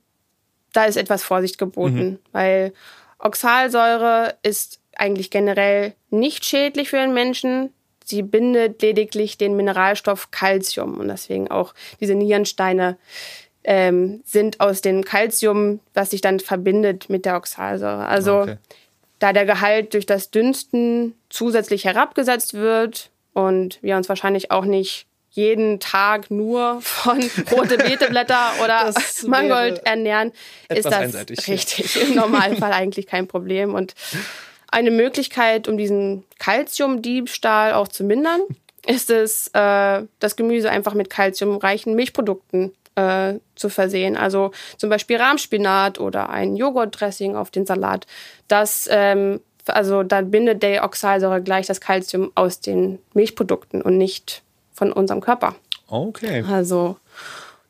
da 0.73 0.85
ist 0.85 0.97
etwas 0.97 1.23
Vorsicht 1.23 1.59
geboten, 1.59 2.11
mhm. 2.11 2.19
weil 2.33 2.73
Oxalsäure 3.19 4.35
ist 4.43 4.81
eigentlich 4.97 5.31
generell 5.31 5.95
nicht 6.11 6.45
schädlich 6.45 6.91
für 6.91 6.99
den 6.99 7.15
Menschen. 7.15 7.73
Sie 8.09 8.23
bindet 8.23 8.83
lediglich 8.83 9.37
den 9.37 9.57
Mineralstoff 9.57 10.31
Calcium 10.31 10.99
und 10.99 11.09
deswegen 11.09 11.51
auch 11.51 11.75
diese 12.01 12.15
Nierensteine 12.15 12.99
ähm, 13.65 14.23
sind 14.25 14.61
aus 14.61 14.81
dem 14.81 15.05
Calcium, 15.05 15.81
was 15.93 16.11
sich 16.11 16.21
dann 16.21 16.39
verbindet 16.39 17.11
mit 17.11 17.25
der 17.25 17.37
Oxalsäure. 17.37 18.07
Also 18.07 18.43
okay. 18.43 18.59
da 19.19 19.33
der 19.33 19.45
Gehalt 19.45 19.93
durch 19.93 20.07
das 20.07 20.31
Dünsten 20.31 21.15
zusätzlich 21.31 21.85
herabgesetzt 21.85 22.55
wird 22.55 23.11
und 23.33 23.81
wir 23.83 23.97
uns 23.97 24.09
wahrscheinlich 24.09 24.53
auch 24.53 24.65
nicht 24.65 25.07
jeden 25.31 25.81
Tag 25.81 26.31
nur 26.31 26.81
von 26.83 27.19
rote 27.51 27.77
Beeteblätter 27.77 28.53
oder 28.63 28.95
Mangold 29.27 29.85
ernähren, 29.85 30.31
ist 30.69 30.87
das 30.87 30.95
einseitig, 30.95 31.49
richtig. 31.49 31.97
Ja. 31.97 32.03
Im 32.03 32.15
Normalfall 32.15 32.73
eigentlich 32.73 33.09
kein 33.09 33.27
Problem. 33.27 33.75
Und 33.75 33.95
eine 34.77 34.91
Möglichkeit, 34.91 35.69
um 35.69 35.79
diesen 35.79 36.25
Kalziumdiebstahl 36.39 37.73
auch 37.73 37.89
zu 37.89 38.05
mindern, 38.05 38.43
ist 38.87 39.09
es, 39.09 39.49
äh, 39.55 40.03
das 40.19 40.37
Gemüse 40.37 40.71
einfach 40.71 40.93
mit 40.93 41.09
kalziumreichen 41.09 41.95
Milchprodukten 41.95 42.75
äh, 42.95 43.35
zu 43.55 43.71
versehen. 43.71 44.19
Also 44.19 44.51
zum 44.77 44.91
Beispiel 44.91 45.17
Rahmspinat 45.17 45.99
oder 45.99 46.29
ein 46.29 46.57
Joghurtdressing 46.57 47.37
auf 47.37 47.51
den 47.51 47.65
Salat. 47.65 48.07
Das 48.49 48.87
ähm, 48.93 49.41
also 49.67 50.03
dann 50.03 50.31
bindet 50.31 50.63
der 50.63 50.85
Oxalsäure 50.85 51.43
gleich 51.43 51.67
das 51.67 51.81
Kalzium 51.81 52.31
aus 52.35 52.61
den 52.61 52.99
Milchprodukten 53.15 53.81
und 53.81 53.97
nicht 53.97 54.43
von 54.75 54.93
unserem 54.93 55.23
Körper. 55.23 55.55
Okay. 55.89 56.45
Also, 56.49 56.99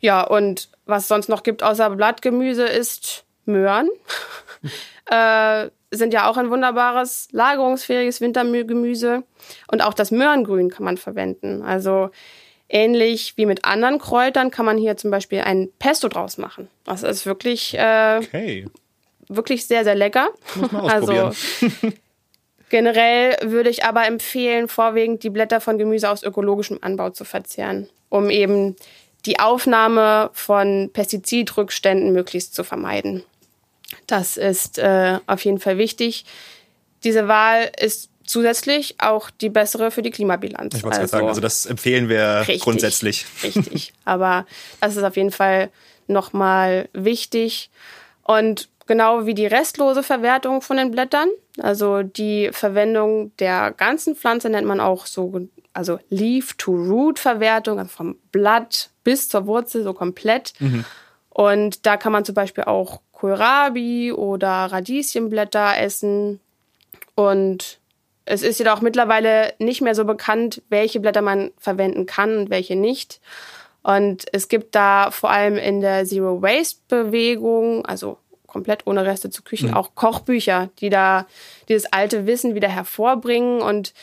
ja, 0.00 0.22
und 0.22 0.68
was 0.86 1.04
es 1.04 1.08
sonst 1.08 1.28
noch 1.28 1.44
gibt 1.44 1.62
außer 1.62 1.88
Blattgemüse 1.90 2.66
ist 2.66 3.24
Möhren. 3.44 3.88
äh, 5.10 5.70
sind 5.90 6.12
ja 6.12 6.28
auch 6.28 6.36
ein 6.36 6.50
wunderbares, 6.50 7.28
lagerungsfähiges 7.32 8.20
Wintergemüse. 8.20 9.22
Und 9.70 9.82
auch 9.82 9.94
das 9.94 10.10
Möhrengrün 10.10 10.70
kann 10.70 10.84
man 10.84 10.96
verwenden. 10.96 11.62
Also 11.62 12.10
ähnlich 12.68 13.34
wie 13.36 13.46
mit 13.46 13.64
anderen 13.64 13.98
Kräutern 13.98 14.50
kann 14.50 14.66
man 14.66 14.78
hier 14.78 14.96
zum 14.96 15.10
Beispiel 15.10 15.40
ein 15.40 15.68
Pesto 15.78 16.08
draus 16.08 16.38
machen. 16.38 16.68
Das 16.84 17.02
ist 17.02 17.26
wirklich, 17.26 17.74
äh, 17.78 18.20
okay. 18.22 18.66
wirklich 19.28 19.66
sehr, 19.66 19.84
sehr 19.84 19.94
lecker. 19.94 20.30
Muss 20.56 20.72
man 20.72 20.82
ausprobieren. 20.90 21.26
Also 21.26 21.86
Generell 22.68 23.36
würde 23.42 23.70
ich 23.70 23.84
aber 23.84 24.06
empfehlen, 24.06 24.68
vorwiegend 24.68 25.22
die 25.22 25.30
Blätter 25.30 25.60
von 25.60 25.78
Gemüse 25.78 26.10
aus 26.10 26.22
ökologischem 26.22 26.78
Anbau 26.80 27.10
zu 27.10 27.24
verzehren, 27.24 27.88
um 28.08 28.28
eben 28.28 28.74
die 29.24 29.38
Aufnahme 29.38 30.30
von 30.32 30.90
Pestizidrückständen 30.92 32.12
möglichst 32.12 32.54
zu 32.54 32.64
vermeiden. 32.64 33.22
Das 34.06 34.36
ist 34.36 34.78
äh, 34.78 35.18
auf 35.26 35.44
jeden 35.44 35.58
Fall 35.58 35.78
wichtig. 35.78 36.24
Diese 37.04 37.28
Wahl 37.28 37.70
ist 37.78 38.10
zusätzlich 38.24 38.96
auch 38.98 39.30
die 39.30 39.48
bessere 39.48 39.90
für 39.90 40.02
die 40.02 40.10
Klimabilanz. 40.10 40.74
Ich 40.74 40.82
wollte 40.82 40.98
also, 40.98 41.10
sagen, 41.10 41.28
also 41.28 41.40
das 41.40 41.66
empfehlen 41.66 42.08
wir 42.08 42.40
richtig, 42.40 42.62
grundsätzlich. 42.62 43.26
Richtig, 43.42 43.92
aber 44.04 44.46
das 44.80 44.96
ist 44.96 45.04
auf 45.04 45.16
jeden 45.16 45.30
Fall 45.30 45.70
nochmal 46.06 46.88
wichtig. 46.92 47.70
Und 48.22 48.68
genau 48.86 49.26
wie 49.26 49.34
die 49.34 49.46
restlose 49.46 50.02
Verwertung 50.02 50.62
von 50.62 50.76
den 50.76 50.90
Blättern. 50.90 51.28
Also 51.60 52.02
die 52.02 52.50
Verwendung 52.52 53.36
der 53.38 53.72
ganzen 53.72 54.16
Pflanze 54.16 54.48
nennt 54.50 54.66
man 54.66 54.80
auch 54.80 55.06
so, 55.06 55.48
also 55.72 55.98
Leaf-to-Root-Verwertung, 56.10 57.78
also 57.78 57.90
vom 57.90 58.16
Blatt 58.32 58.90
bis 59.04 59.28
zur 59.28 59.46
Wurzel 59.46 59.82
so 59.82 59.92
komplett. 59.92 60.52
Mhm. 60.58 60.84
Und 61.30 61.86
da 61.86 61.96
kann 61.96 62.12
man 62.12 62.24
zum 62.24 62.34
Beispiel 62.34 62.64
auch 62.64 63.00
Kohlrabi 63.16 64.12
oder 64.12 64.66
Radieschenblätter 64.66 65.78
essen. 65.78 66.40
Und 67.14 67.78
es 68.26 68.42
ist 68.42 68.58
jedoch 68.58 68.82
mittlerweile 68.82 69.54
nicht 69.58 69.80
mehr 69.80 69.94
so 69.94 70.04
bekannt, 70.04 70.62
welche 70.68 71.00
Blätter 71.00 71.22
man 71.22 71.50
verwenden 71.56 72.04
kann 72.04 72.36
und 72.36 72.50
welche 72.50 72.76
nicht. 72.76 73.20
Und 73.82 74.26
es 74.32 74.48
gibt 74.48 74.74
da 74.74 75.10
vor 75.10 75.30
allem 75.30 75.56
in 75.56 75.80
der 75.80 76.04
Zero 76.04 76.42
Waste 76.42 76.80
Bewegung, 76.88 77.86
also 77.86 78.18
komplett 78.46 78.86
ohne 78.86 79.06
Reste 79.06 79.30
zu 79.30 79.42
Küchen, 79.42 79.70
mhm. 79.70 79.76
auch 79.76 79.94
Kochbücher, 79.94 80.70
die 80.80 80.90
da 80.90 81.26
dieses 81.68 81.90
alte 81.92 82.26
Wissen 82.26 82.54
wieder 82.54 82.68
hervorbringen. 82.68 83.62
Und 83.62 83.94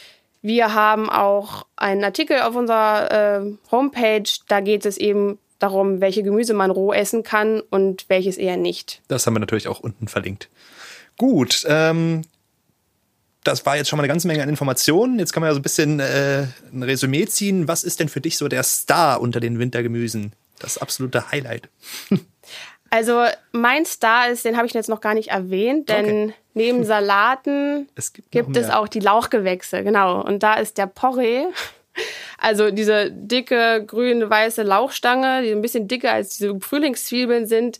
wir 0.41 0.73
haben 0.73 1.10
auch 1.10 1.65
einen 1.76 2.04
Artikel 2.04 2.41
auf 2.41 2.56
unserer 2.56 3.12
äh, 3.41 3.54
Homepage, 3.71 4.23
da 4.47 4.60
geht 4.60 4.86
es 4.86 4.97
eben 4.97 5.38
darum, 5.63 6.02
welche 6.02 6.23
Gemüse 6.23 6.54
man 6.54 6.71
roh 6.71 6.93
essen 6.93 7.23
kann 7.23 7.62
und 7.62 8.06
welches 8.10 8.38
eher 8.38 8.58
nicht. 8.58 9.02
Das 9.08 9.26
haben 9.26 9.34
wir 9.34 9.39
natürlich 9.39 9.67
auch 9.67 9.80
unten 9.80 10.08
verlinkt. 10.08 10.49
Gut, 11.17 11.65
ähm, 11.67 12.23
das 13.43 13.65
war 13.65 13.76
jetzt 13.76 13.89
schon 13.89 13.97
mal 13.97 14.04
eine 14.04 14.10
ganze 14.10 14.28
Menge 14.28 14.43
an 14.43 14.49
Informationen. 14.49 15.19
Jetzt 15.19 15.34
kann 15.34 15.41
man 15.41 15.49
ja 15.49 15.54
so 15.54 15.60
ein 15.60 15.63
bisschen 15.63 15.99
äh, 15.99 16.47
ein 16.71 16.84
Resümee 16.84 17.26
ziehen. 17.26 17.67
Was 17.67 17.84
ist 17.84 17.99
denn 17.99 18.10
für 18.10 18.21
dich 18.21 18.38
so 18.38 18.47
der 18.47 18.63
Star 18.63 19.21
unter 19.21 19.39
den 19.39 19.60
Wintergemüsen? 19.60 20.34
Das 20.60 20.78
absolute 20.78 21.32
Highlight. 21.32 21.69
Also 22.89 23.26
mein 23.52 23.88
Star 23.88 24.30
ist, 24.30 24.45
den 24.45 24.56
habe 24.56 24.67
ich 24.67 24.73
jetzt 24.76 24.88
noch 24.88 25.02
gar 25.02 25.15
nicht 25.15 25.30
erwähnt, 25.30 25.89
denn 25.89 26.26
okay. 26.26 26.34
neben 26.54 26.86
Salaten 26.86 27.89
es 27.95 28.13
gibt, 28.13 28.32
gibt 28.32 28.56
es 28.56 28.69
auch 28.69 28.88
die 28.88 28.99
Lauchgewächse, 28.99 29.84
genau. 29.84 30.21
Und 30.21 30.43
da 30.43 30.54
ist 30.54 30.78
der 30.78 30.86
Porree, 30.86 31.45
also 32.38 32.72
diese 32.72 33.12
dicke 33.12 33.84
grüne 33.86 34.30
weiße 34.30 34.64
Lauchstange, 34.64 35.44
die 35.44 35.52
ein 35.52 35.62
bisschen 35.62 35.88
dicker 35.88 36.12
als 36.12 36.38
diese 36.38 36.60
Frühlingszwiebeln 36.60 37.48
sind, 37.48 37.80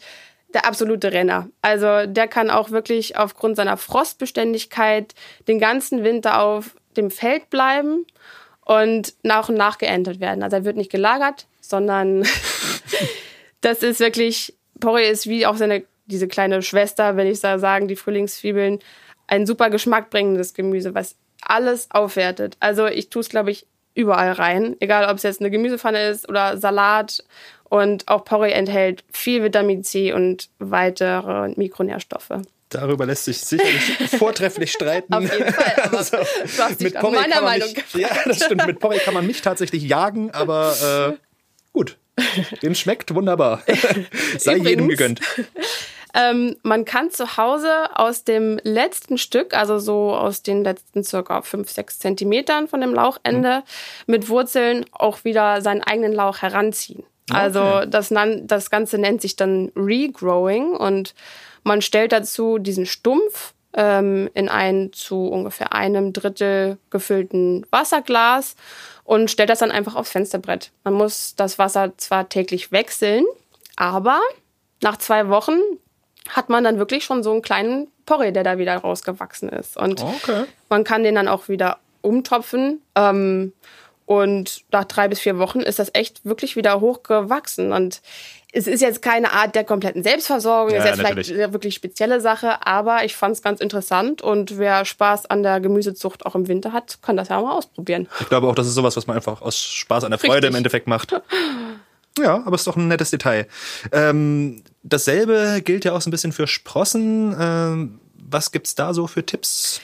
der 0.54 0.66
absolute 0.66 1.12
Renner. 1.12 1.50
Also 1.62 2.06
der 2.06 2.28
kann 2.28 2.50
auch 2.50 2.72
wirklich 2.72 3.18
aufgrund 3.18 3.56
seiner 3.56 3.78
Frostbeständigkeit 3.78 5.14
den 5.48 5.60
ganzen 5.60 6.04
Winter 6.04 6.42
auf 6.42 6.76
dem 6.96 7.10
Feld 7.10 7.50
bleiben 7.50 8.06
und 8.66 9.14
nach 9.24 9.50
und 9.50 9.56
nach 9.56 9.78
geerntet 9.78 10.20
werden. 10.20 10.44
Also 10.44 10.58
er 10.58 10.66
wird 10.66 10.78
nicht 10.78 10.92
gelagert, 10.92 11.48
sondern 11.60 12.24
das 13.62 13.82
ist 13.82 14.00
wirklich 14.00 14.54
Porree 14.80 15.10
ist 15.10 15.28
wie 15.28 15.46
auch 15.46 15.56
seine, 15.56 15.84
diese 16.06 16.28
kleine 16.28 16.62
Schwester, 16.62 17.16
wenn 17.16 17.28
ich 17.28 17.40
da 17.40 17.58
sagen, 17.58 17.88
die 17.88 17.96
Frühlingszwiebeln, 17.96 18.80
ein 19.28 19.46
super 19.46 19.70
geschmackbringendes 19.70 20.54
Gemüse, 20.54 20.94
was 20.94 21.16
alles 21.42 21.90
aufwertet. 21.92 22.58
Also 22.60 22.88
ich 22.88 23.10
tue 23.10 23.22
es, 23.22 23.30
glaube 23.30 23.52
ich, 23.52 23.66
überall 23.96 24.32
rein. 24.34 24.76
Egal, 24.80 25.10
ob 25.10 25.18
es 25.18 25.24
jetzt 25.24 25.42
eine 25.42 25.52
Gemüsepfanne 25.52 26.10
ist 26.10 26.28
oder 26.30 26.58
Salat. 26.58 27.24
Und 27.66 28.08
auch 28.08 28.24
Porree 28.24 28.52
enthält 28.52 29.04
viel 29.12 29.44
Vitamin 29.44 29.84
C 29.84 30.14
und 30.14 30.50
weitere 30.60 31.50
Mikronährstoffe. 31.56 32.30
Darüber 32.70 33.06
lässt 33.06 33.26
sich 33.26 33.40
sicherlich 33.40 34.10
vortrefflich 34.18 34.72
streiten. 34.72 35.14
Auf 35.14 35.24
jeden 35.24 35.54
Fall. 35.54 35.74
Aber 35.84 35.98
also, 35.98 36.18
mit 36.80 36.94
Porree 36.96 37.16
meiner 37.16 37.42
Meinung 37.42 37.70
mich, 37.70 37.94
Ja, 37.94 38.10
das 38.26 38.46
stimmt. 38.46 38.66
Mit 38.66 38.80
Porree 38.80 39.00
kann 39.00 39.14
man 39.14 39.26
mich 39.26 39.42
tatsächlich 39.42 39.84
jagen, 39.84 40.32
aber 40.32 41.14
äh, 41.14 41.18
gut. 41.72 41.98
Dem 42.62 42.76
schmeckt 42.76 43.14
wunderbar. 43.14 43.64
Sei 44.38 44.54
Übrigens, 44.54 44.70
jedem 44.70 44.90
gegönnt. 44.90 45.22
Ähm, 46.14 46.56
man 46.62 46.86
kann 46.86 47.10
zu 47.10 47.38
Hause 47.38 47.72
aus 47.96 48.24
dem 48.24 48.60
letzten 48.64 49.18
Stück, 49.18 49.56
also 49.56 49.80
so 49.80 50.14
aus 50.14 50.44
den 50.44 50.64
letzten 50.64 51.04
circa 51.04 51.42
5, 51.42 51.70
6 51.70 52.00
Zentimetern 52.00 52.68
von 52.68 52.82
dem 52.82 52.94
Lauchende, 52.94 53.60
mhm. 53.60 54.12
mit 54.12 54.30
Wurzeln 54.30 54.86
auch 54.92 55.24
wieder 55.24 55.62
seinen 55.62 55.82
eigenen 55.82 56.14
Lauch 56.14 56.42
heranziehen. 56.42 57.04
Also 57.32 57.62
okay. 57.62 57.70
Also 57.70 57.90
das, 57.90 58.14
das 58.44 58.70
Ganze 58.70 58.98
nennt 58.98 59.22
sich 59.22 59.36
dann 59.36 59.72
Regrowing 59.76 60.76
und 60.76 61.16
man 61.64 61.82
stellt 61.82 62.12
dazu 62.12 62.60
diesen 62.60 62.86
Stumpf 62.86 63.54
ähm, 63.74 64.30
in 64.34 64.50
ein 64.50 64.92
zu 64.94 65.28
ungefähr 65.28 65.74
einem 65.74 66.14
Drittel 66.14 66.78
gefüllten 66.90 67.66
Wasserglas 67.72 68.56
und 69.04 69.32
stellt 69.32 69.50
das 69.50 69.60
dann 69.60 69.72
einfach 69.72 69.96
aufs 69.96 70.12
Fensterbrett. 70.12 70.72
Man 70.84 70.94
muss 70.94 71.36
das 71.36 71.58
Wasser 71.58 71.98
zwar 71.98 72.30
täglich 72.30 72.72
wechseln, 72.72 73.26
aber 73.76 74.20
nach 74.82 74.98
zwei 74.98 75.30
Wochen 75.30 75.58
hat 76.30 76.50
man 76.50 76.64
dann 76.64 76.78
wirklich 76.78 77.04
schon 77.04 77.24
so 77.24 77.32
einen 77.32 77.42
kleinen 77.42 77.88
Porree, 78.06 78.32
der 78.32 78.44
da 78.44 78.58
wieder 78.58 78.76
rausgewachsen 78.78 79.50
ist. 79.50 79.78
Und 79.78 80.02
okay. 80.02 80.44
man 80.70 80.84
kann 80.84 81.04
den 81.04 81.16
dann 81.16 81.28
auch 81.28 81.50
wieder 81.50 81.78
umtopfen. 82.02 82.82
Ähm, 82.96 83.54
und 84.06 84.64
nach 84.72 84.84
drei 84.84 85.08
bis 85.08 85.20
vier 85.20 85.38
Wochen 85.38 85.62
ist 85.62 85.80
das 85.80 85.90
echt 85.94 86.26
wirklich 86.26 86.56
wieder 86.56 86.82
hochgewachsen. 86.82 87.72
Und 87.72 88.02
es 88.52 88.68
ist 88.68 88.82
jetzt 88.82 89.02
keine 89.02 89.32
Art 89.32 89.56
der 89.56 89.64
kompletten 89.64 90.04
Selbstversorgung, 90.04 90.74
ja, 90.74 90.80
ist 90.80 90.86
jetzt 90.86 90.98
natürlich. 90.98 91.28
vielleicht 91.28 91.44
eine 91.44 91.54
wirklich 91.54 91.74
spezielle 91.74 92.22
Sache, 92.22 92.66
aber 92.66 93.04
ich 93.04 93.16
fand 93.16 93.36
es 93.36 93.42
ganz 93.42 93.60
interessant 93.60 94.22
und 94.22 94.60
wer 94.60 94.86
Spaß 94.86 95.26
an 95.26 95.42
der 95.42 95.60
Gemüsezucht 95.60 96.26
auch 96.26 96.36
im 96.36 96.48
Winter 96.48 96.72
hat, 96.72 97.00
kann 97.02 97.18
das 97.18 97.30
ja 97.30 97.42
mal 97.42 97.58
ausprobieren. 97.58 98.08
Ich 98.20 98.30
glaube 98.30 98.48
auch, 98.48 98.54
das 98.54 98.68
ist 98.68 98.76
sowas, 98.76 98.96
was 98.96 99.08
man 99.08 99.16
einfach 99.16 99.42
aus 99.42 99.58
Spaß 99.58 100.04
an 100.04 100.12
der 100.12 100.20
Freude 100.20 100.34
Richtig. 100.34 100.50
im 100.52 100.56
Endeffekt 100.56 100.88
macht. 100.88 101.20
Ja, 102.20 102.44
aber 102.46 102.56
ist 102.56 102.68
doch 102.68 102.76
ein 102.76 102.88
nettes 102.88 103.12
Detail. 103.12 103.48
Ähm, 103.92 104.64
dasselbe 104.84 105.62
gilt 105.64 105.86
ja 105.86 105.94
auch 105.94 106.02
so 106.02 106.10
ein 106.10 106.12
bisschen 106.12 106.32
für 106.32 106.48
Sprossen. 106.48 107.36
Ähm, 107.40 108.00
was 108.16 108.52
gibt's 108.52 108.76
da 108.76 108.94
so 108.94 109.08
für 109.08 109.26
Tipps? 109.26 109.82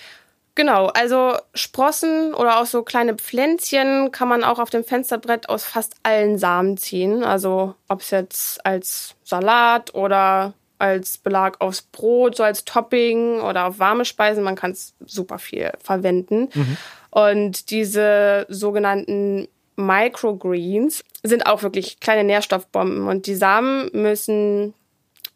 Genau, 0.55 0.87
also 0.87 1.37
Sprossen 1.53 2.33
oder 2.33 2.59
auch 2.59 2.65
so 2.65 2.83
kleine 2.83 3.15
Pflänzchen 3.15 4.11
kann 4.11 4.27
man 4.27 4.43
auch 4.43 4.59
auf 4.59 4.69
dem 4.69 4.83
Fensterbrett 4.83 5.47
aus 5.47 5.63
fast 5.63 5.95
allen 6.03 6.37
Samen 6.37 6.77
ziehen. 6.77 7.23
Also 7.23 7.75
ob 7.87 8.01
es 8.01 8.11
jetzt 8.11 8.65
als 8.65 9.15
Salat 9.23 9.93
oder 9.95 10.53
als 10.77 11.17
Belag 11.17 11.61
aufs 11.61 11.81
Brot, 11.81 12.35
so 12.35 12.43
als 12.43 12.65
Topping 12.65 13.39
oder 13.39 13.67
auf 13.67 13.79
warme 13.79 14.05
Speisen, 14.05 14.43
man 14.43 14.55
kann 14.55 14.71
es 14.71 14.93
super 15.05 15.39
viel 15.39 15.71
verwenden. 15.81 16.49
Mhm. 16.53 16.77
Und 17.11 17.71
diese 17.71 18.45
sogenannten 18.49 19.47
Microgreens 19.79 21.03
sind 21.23 21.45
auch 21.45 21.63
wirklich 21.63 21.99
kleine 21.99 22.23
Nährstoffbomben 22.23 23.07
und 23.07 23.27
die 23.27 23.35
Samen 23.35 23.89
müssen 23.93 24.73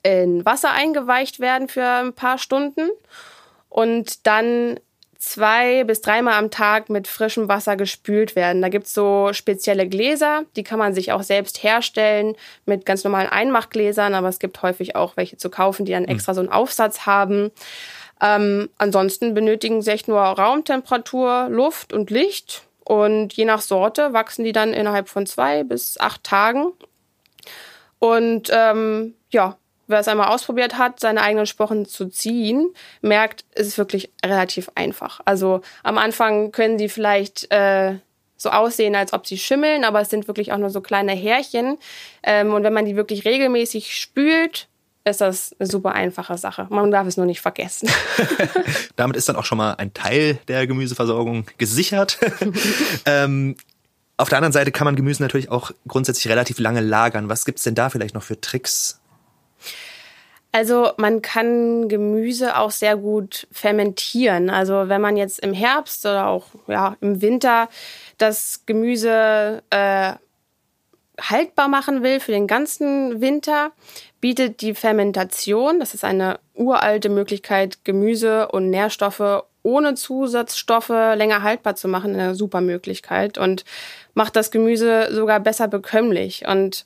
in 0.04 0.46
Wasser 0.46 0.72
eingeweicht 0.72 1.40
werden 1.40 1.68
für 1.68 1.86
ein 1.86 2.14
paar 2.14 2.38
Stunden 2.38 2.90
und 3.70 4.28
dann 4.28 4.80
zwei 5.18 5.86
bis 5.86 6.02
dreimal 6.02 6.34
am 6.34 6.52
Tag 6.52 6.90
mit 6.90 7.08
frischem 7.08 7.48
Wasser 7.48 7.78
gespült 7.78 8.36
werden. 8.36 8.62
Da 8.62 8.68
gibt's 8.68 8.94
so 8.94 9.30
spezielle 9.32 9.88
Gläser, 9.88 10.44
die 10.58 10.64
kann 10.64 10.80
man 10.80 10.94
sich 10.94 11.14
auch 11.14 11.24
selbst 11.24 11.64
herstellen 11.64 12.36
mit 12.66 12.86
ganz 12.86 13.06
normalen 13.06 13.30
Einmachgläsern, 13.30 14.14
aber 14.14 14.28
es 14.28 14.40
gibt 14.40 14.62
häufig 14.62 14.98
auch 14.98 15.16
welche 15.16 15.38
zu 15.38 15.50
kaufen, 15.50 15.86
die 15.86 15.94
dann 15.94 16.04
hm. 16.04 16.14
extra 16.14 16.34
so 16.34 16.42
einen 16.42 16.50
Aufsatz 16.50 17.06
haben. 17.06 17.52
Ähm, 18.22 18.70
ansonsten 18.78 19.34
benötigen 19.34 19.82
sie 19.82 19.92
echt 19.92 20.10
nur 20.10 20.20
Raumtemperatur, 20.20 21.48
Luft 21.50 21.94
und 21.94 22.10
Licht. 22.10 22.64
Und 22.86 23.34
je 23.34 23.46
nach 23.46 23.62
Sorte 23.62 24.13
wachsen 24.13 24.43
die 24.43 24.52
dann 24.52 24.74
innerhalb 24.74 25.10
von 25.10 25.26
zwei 25.26 25.63
bis 25.63 25.98
acht 26.00 26.24
Tagen. 26.24 26.74
Und 28.00 28.50
ähm, 28.52 29.15
ja, 29.30 29.58
wer 29.88 30.00
es 30.00 30.08
einmal 30.08 30.28
ausprobiert 30.28 30.78
hat, 30.78 31.00
seine 31.00 31.22
eigenen 31.22 31.46
Sporen 31.46 31.86
zu 31.86 32.08
ziehen, 32.08 32.74
merkt, 33.02 33.46
es 33.52 33.67
ist 33.67 33.78
wirklich 33.78 34.12
relativ 34.26 34.69
einfach. 34.76 35.22
Also 35.26 35.62
am 35.84 35.98
Anfang 35.98 36.52
können 36.52 36.78
die 36.78 36.89
vielleicht 36.89 37.52
äh, 37.52 37.96
so 38.36 38.50
aussehen, 38.50 38.96
als 38.96 39.13
ob 39.13 39.26
sie 39.26 39.38
schimmeln, 39.38 39.86
aber 39.86 40.02
es 40.02 40.10
sind 40.10 40.28
wirklich 40.28 40.52
auch 40.52 40.58
nur 40.58 40.69
so 40.69 40.82
kleine 40.82 41.13
Härchen. 41.13 41.78
Ähm, 42.24 42.54
und 42.54 42.63
wenn 42.63 42.74
man 42.74 42.86
die 42.86 42.96
wirklich 42.96 43.26
regelmäßig 43.26 43.96
spült, 43.96 44.67
ist 45.06 45.22
das 45.22 45.56
eine 45.60 45.68
super 45.68 45.92
einfache 45.94 46.38
Sache. 46.38 46.68
Man 46.70 46.92
darf 46.92 47.08
es 47.08 47.18
nur 47.18 47.26
nicht 47.26 47.42
vergessen. 47.42 47.89
Damit 48.96 49.18
ist 49.18 49.28
dann 49.28 49.36
auch 49.36 49.46
schon 49.46 49.58
mal 49.58 49.74
ein 49.76 49.94
Teil 49.94 50.39
der 50.48 50.66
Gemüseversorgung 50.68 51.46
gesichert. 51.58 52.20
ähm, 53.06 53.56
auf 54.16 54.30
der 54.30 54.38
anderen 54.38 54.54
Seite 54.54 54.72
kann 54.72 54.86
man 54.86 54.96
Gemüse 54.96 55.22
natürlich 55.22 55.50
auch 55.50 55.72
grundsätzlich 55.88 56.32
relativ 56.32 56.60
lange 56.60 56.82
lagern. 56.82 57.30
Was 57.30 57.46
gibt's 57.46 57.63
denn 57.63 57.76
da 57.76 57.89
vielleicht 57.89 58.16
noch 58.16 58.24
für 58.24 58.39
Tricks? 58.39 59.00
Also 60.52 60.92
man 60.98 61.24
kann 61.24 61.89
Gemüse 61.89 62.58
auch 62.58 62.70
sehr 62.70 62.96
gut 62.96 63.48
fermentieren. 63.52 64.52
Also 64.52 64.88
wenn 64.88 65.02
man 65.02 65.18
jetzt 65.18 65.39
im 65.39 65.52
Herbst 65.52 66.06
oder 66.06 66.28
auch 66.28 66.46
ja, 66.68 66.96
im 67.02 67.22
Winter 67.22 67.70
das 68.20 68.62
Gemüse 68.68 69.63
äh, 69.72 70.13
haltbar 71.20 71.68
machen 71.68 72.04
will 72.04 72.20
für 72.20 72.32
den 72.32 72.46
ganzen 72.46 73.20
Winter, 73.20 73.72
bietet 74.24 74.62
die 74.62 74.74
Fermentation, 74.74 75.82
das 75.82 75.94
ist 75.94 76.06
eine 76.06 76.40
uralte 76.54 77.10
Möglichkeit, 77.10 77.84
Gemüse 77.84 78.48
und 78.48 78.70
Nährstoffe 78.70 79.44
ohne 79.64 79.96
Zusatzstoffe 79.96 80.88
länger 80.88 81.44
haltbar 81.44 81.76
zu 81.76 81.90
machen, 81.90 82.14
eine 82.14 82.34
super 82.34 82.62
Möglichkeit 82.62 83.38
und 83.38 83.66
macht 84.14 84.38
das 84.38 84.50
Gemüse 84.50 85.10
sogar 85.12 85.42
besser 85.42 85.68
bekömmlich. 85.68 86.48
Und 86.48 86.86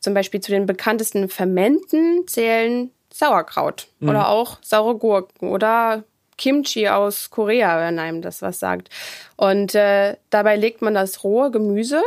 zum 0.00 0.14
Beispiel 0.14 0.40
zu 0.40 0.50
den 0.50 0.66
bekanntesten 0.66 1.28
Fermenten 1.28 2.26
zählen 2.26 2.90
Sauerkraut 3.12 3.86
mhm. 4.00 4.08
oder 4.08 4.28
auch 4.28 4.58
saure 4.60 4.96
Gurken 4.96 5.50
oder 5.50 6.02
Kimchi 6.38 6.88
aus 6.88 7.30
Korea, 7.30 7.78
wenn 7.78 8.00
einem 8.00 8.20
das 8.20 8.42
was 8.42 8.58
sagt. 8.58 8.90
Und 9.36 9.76
äh, 9.76 10.16
dabei 10.28 10.56
legt 10.56 10.82
man 10.82 10.94
das 10.94 11.22
rohe 11.22 11.52
Gemüse 11.52 12.02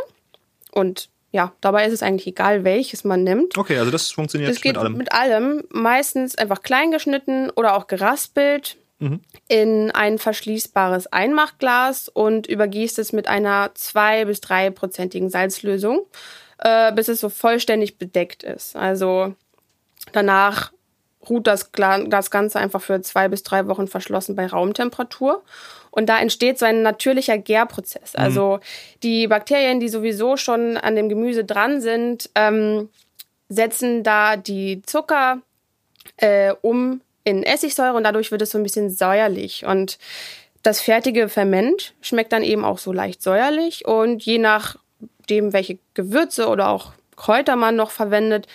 und 0.73 1.08
ja, 1.31 1.53
dabei 1.61 1.85
ist 1.85 1.93
es 1.93 2.03
eigentlich 2.03 2.27
egal, 2.27 2.63
welches 2.63 3.03
man 3.03 3.23
nimmt. 3.23 3.57
Okay, 3.57 3.77
also 3.77 3.91
das 3.91 4.11
funktioniert 4.11 4.51
das 4.51 4.61
geht 4.61 4.75
mit 4.75 4.81
allem. 4.81 4.93
Mit 4.97 5.11
allem, 5.11 5.63
meistens 5.69 6.35
einfach 6.37 6.61
klein 6.61 6.91
geschnitten 6.91 7.49
oder 7.51 7.75
auch 7.75 7.87
geraspelt 7.87 8.77
mhm. 8.99 9.19
in 9.47 9.91
ein 9.91 10.19
verschließbares 10.19 11.07
Einmachglas 11.07 12.09
und 12.09 12.47
übergießt 12.47 12.97
es 12.99 13.13
mit 13.13 13.27
einer 13.27 13.71
zwei 13.75 14.25
bis 14.25 14.41
dreiprozentigen 14.41 15.29
Salzlösung 15.29 16.05
äh, 16.59 16.91
bis 16.93 17.07
es 17.07 17.19
so 17.19 17.29
vollständig 17.29 17.97
bedeckt 17.97 18.43
ist. 18.43 18.75
Also 18.75 19.35
danach 20.11 20.71
ruht 21.29 21.47
das, 21.47 21.71
das 22.07 22.31
Ganze 22.31 22.59
einfach 22.59 22.81
für 22.81 23.01
zwei 23.01 23.27
bis 23.27 23.43
drei 23.43 23.67
Wochen 23.67 23.87
verschlossen 23.87 24.35
bei 24.35 24.47
Raumtemperatur. 24.47 25.43
Und 25.91 26.07
da 26.07 26.19
entsteht 26.19 26.59
so 26.59 26.65
ein 26.65 26.83
natürlicher 26.83 27.37
Gärprozess. 27.37 28.13
Mhm. 28.13 28.23
Also 28.23 28.59
die 29.03 29.27
Bakterien, 29.27 29.79
die 29.79 29.89
sowieso 29.89 30.37
schon 30.37 30.77
an 30.77 30.95
dem 30.95 31.09
Gemüse 31.09 31.43
dran 31.43 31.81
sind, 31.81 32.29
ähm, 32.35 32.89
setzen 33.49 34.03
da 34.03 34.37
die 34.37 34.81
Zucker 34.83 35.41
äh, 36.17 36.53
um 36.61 37.01
in 37.23 37.43
Essigsäure 37.43 37.95
und 37.95 38.03
dadurch 38.03 38.31
wird 38.31 38.41
es 38.41 38.51
so 38.51 38.57
ein 38.57 38.63
bisschen 38.63 38.89
säuerlich. 38.89 39.65
Und 39.65 39.97
das 40.63 40.81
fertige 40.81 41.29
Ferment 41.29 41.93
schmeckt 42.01 42.31
dann 42.31 42.43
eben 42.43 42.63
auch 42.63 42.77
so 42.77 42.91
leicht 42.91 43.21
säuerlich 43.21 43.85
und 43.85 44.23
je 44.23 44.37
nach 44.37 44.77
dem, 45.29 45.53
welche 45.53 45.77
Gewürze 45.93 46.47
oder 46.47 46.69
auch 46.69 46.93
Kräuter 47.15 47.55
man 47.55 47.75
noch 47.75 47.91
verwendet, 47.91 48.47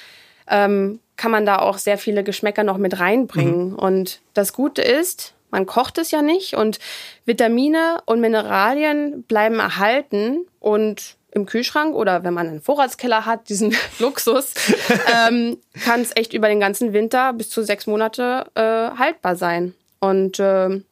ähm, 0.49 1.01
kann 1.23 1.31
man 1.31 1.47
da 1.47 1.61
auch 1.61 1.79
sehr 1.79 1.99
viele 1.99 2.25
Geschmäcker 2.25 2.65
noch 2.65 2.79
mit 2.79 2.99
reinbringen. 2.99 3.71
Mhm. 3.71 3.75
Und 3.77 4.21
das 4.35 4.53
Gute 4.53 4.83
ist, 4.83 5.35
man 5.53 5.67
kocht 5.67 5.99
es 5.99 6.11
ja 6.11 6.21
nicht 6.21 6.55
und 6.55 6.81
Vitamine 7.27 7.99
und 8.07 8.21
Mineralien 8.21 9.23
bleiben 9.23 9.61
erhalten 9.61 10.47
und 10.59 11.15
im 11.31 11.47
Kühlschrank 11.47 11.95
oder 11.95 12.25
wenn 12.25 12.35
man 12.35 12.49
einen 12.49 12.61
Vorratskeller 12.61 13.25
hat, 13.25 13.49
diesen 13.49 13.73
Luxus, 14.01 14.53
ähm, 15.29 15.59
kann 15.85 16.01
es 16.01 16.11
echt 16.17 16.33
über 16.33 16.49
den 16.49 16.59
ganzen 16.59 16.93
Winter 16.93 17.33
bis 17.35 17.51
zu 17.51 17.63
sechs 17.63 17.87
Monate 17.87 18.47
äh, 18.57 18.99
haltbar 18.99 19.37
sein. 19.37 19.75
Und 20.01 20.41
äh, 20.41 20.83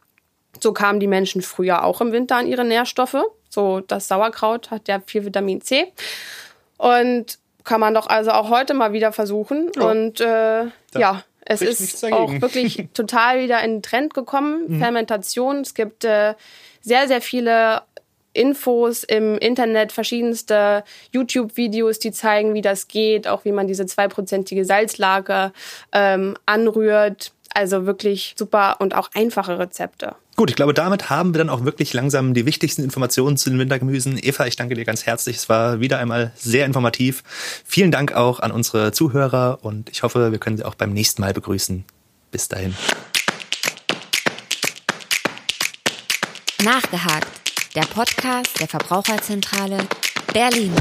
so 0.60 0.72
kamen 0.72 1.00
die 1.00 1.08
Menschen 1.08 1.42
früher 1.42 1.82
auch 1.82 2.00
im 2.00 2.12
Winter 2.12 2.36
an 2.36 2.46
ihre 2.46 2.64
Nährstoffe. 2.64 3.18
So 3.48 3.80
das 3.80 4.06
Sauerkraut 4.06 4.70
hat 4.70 4.86
ja 4.86 5.00
viel 5.04 5.24
Vitamin 5.24 5.60
C. 5.60 5.92
Und 6.78 7.40
kann 7.70 7.78
man 7.78 7.94
doch 7.94 8.08
also 8.08 8.32
auch 8.32 8.50
heute 8.50 8.74
mal 8.74 8.92
wieder 8.92 9.12
versuchen. 9.12 9.70
Oh. 9.78 9.84
Und 9.84 10.20
äh, 10.20 10.64
ja, 10.98 11.22
es 11.46 11.62
ist 11.62 12.04
auch 12.12 12.32
wirklich 12.40 12.88
total 12.94 13.38
wieder 13.38 13.62
in 13.62 13.76
den 13.76 13.82
Trend 13.82 14.12
gekommen. 14.12 14.64
Mhm. 14.66 14.78
Fermentation. 14.80 15.60
Es 15.60 15.74
gibt 15.74 16.04
äh, 16.04 16.34
sehr, 16.80 17.06
sehr 17.06 17.20
viele 17.20 17.82
Infos 18.32 19.04
im 19.04 19.38
Internet, 19.38 19.92
verschiedenste 19.92 20.82
YouTube-Videos, 21.12 22.00
die 22.00 22.10
zeigen, 22.10 22.54
wie 22.54 22.60
das 22.60 22.88
geht, 22.88 23.28
auch 23.28 23.44
wie 23.44 23.52
man 23.52 23.68
diese 23.68 23.86
zweiprozentige 23.86 24.64
Salzlage 24.64 25.52
ähm, 25.92 26.36
anrührt. 26.46 27.30
Also 27.52 27.86
wirklich 27.86 28.34
super 28.38 28.76
und 28.80 28.94
auch 28.94 29.10
einfache 29.14 29.58
Rezepte. 29.58 30.14
Gut, 30.36 30.50
ich 30.50 30.56
glaube, 30.56 30.72
damit 30.72 31.10
haben 31.10 31.34
wir 31.34 31.38
dann 31.38 31.50
auch 31.50 31.64
wirklich 31.64 31.92
langsam 31.92 32.32
die 32.32 32.46
wichtigsten 32.46 32.82
Informationen 32.82 33.36
zu 33.36 33.50
den 33.50 33.58
Wintergemüsen. 33.58 34.18
Eva, 34.22 34.46
ich 34.46 34.56
danke 34.56 34.74
dir 34.74 34.84
ganz 34.84 35.04
herzlich. 35.04 35.36
Es 35.36 35.48
war 35.48 35.80
wieder 35.80 35.98
einmal 35.98 36.32
sehr 36.36 36.64
informativ. 36.64 37.22
Vielen 37.64 37.90
Dank 37.90 38.12
auch 38.12 38.40
an 38.40 38.50
unsere 38.50 38.92
Zuhörer 38.92 39.58
und 39.62 39.90
ich 39.90 40.02
hoffe, 40.02 40.30
wir 40.30 40.38
können 40.38 40.56
Sie 40.56 40.64
auch 40.64 40.76
beim 40.76 40.92
nächsten 40.92 41.20
Mal 41.20 41.34
begrüßen. 41.34 41.84
Bis 42.30 42.48
dahin. 42.48 42.74
Nachgehakt. 46.64 47.26
Der 47.74 47.82
Podcast 47.82 48.58
der 48.60 48.68
Verbraucherzentrale 48.68 49.78
Berlin. 50.32 50.72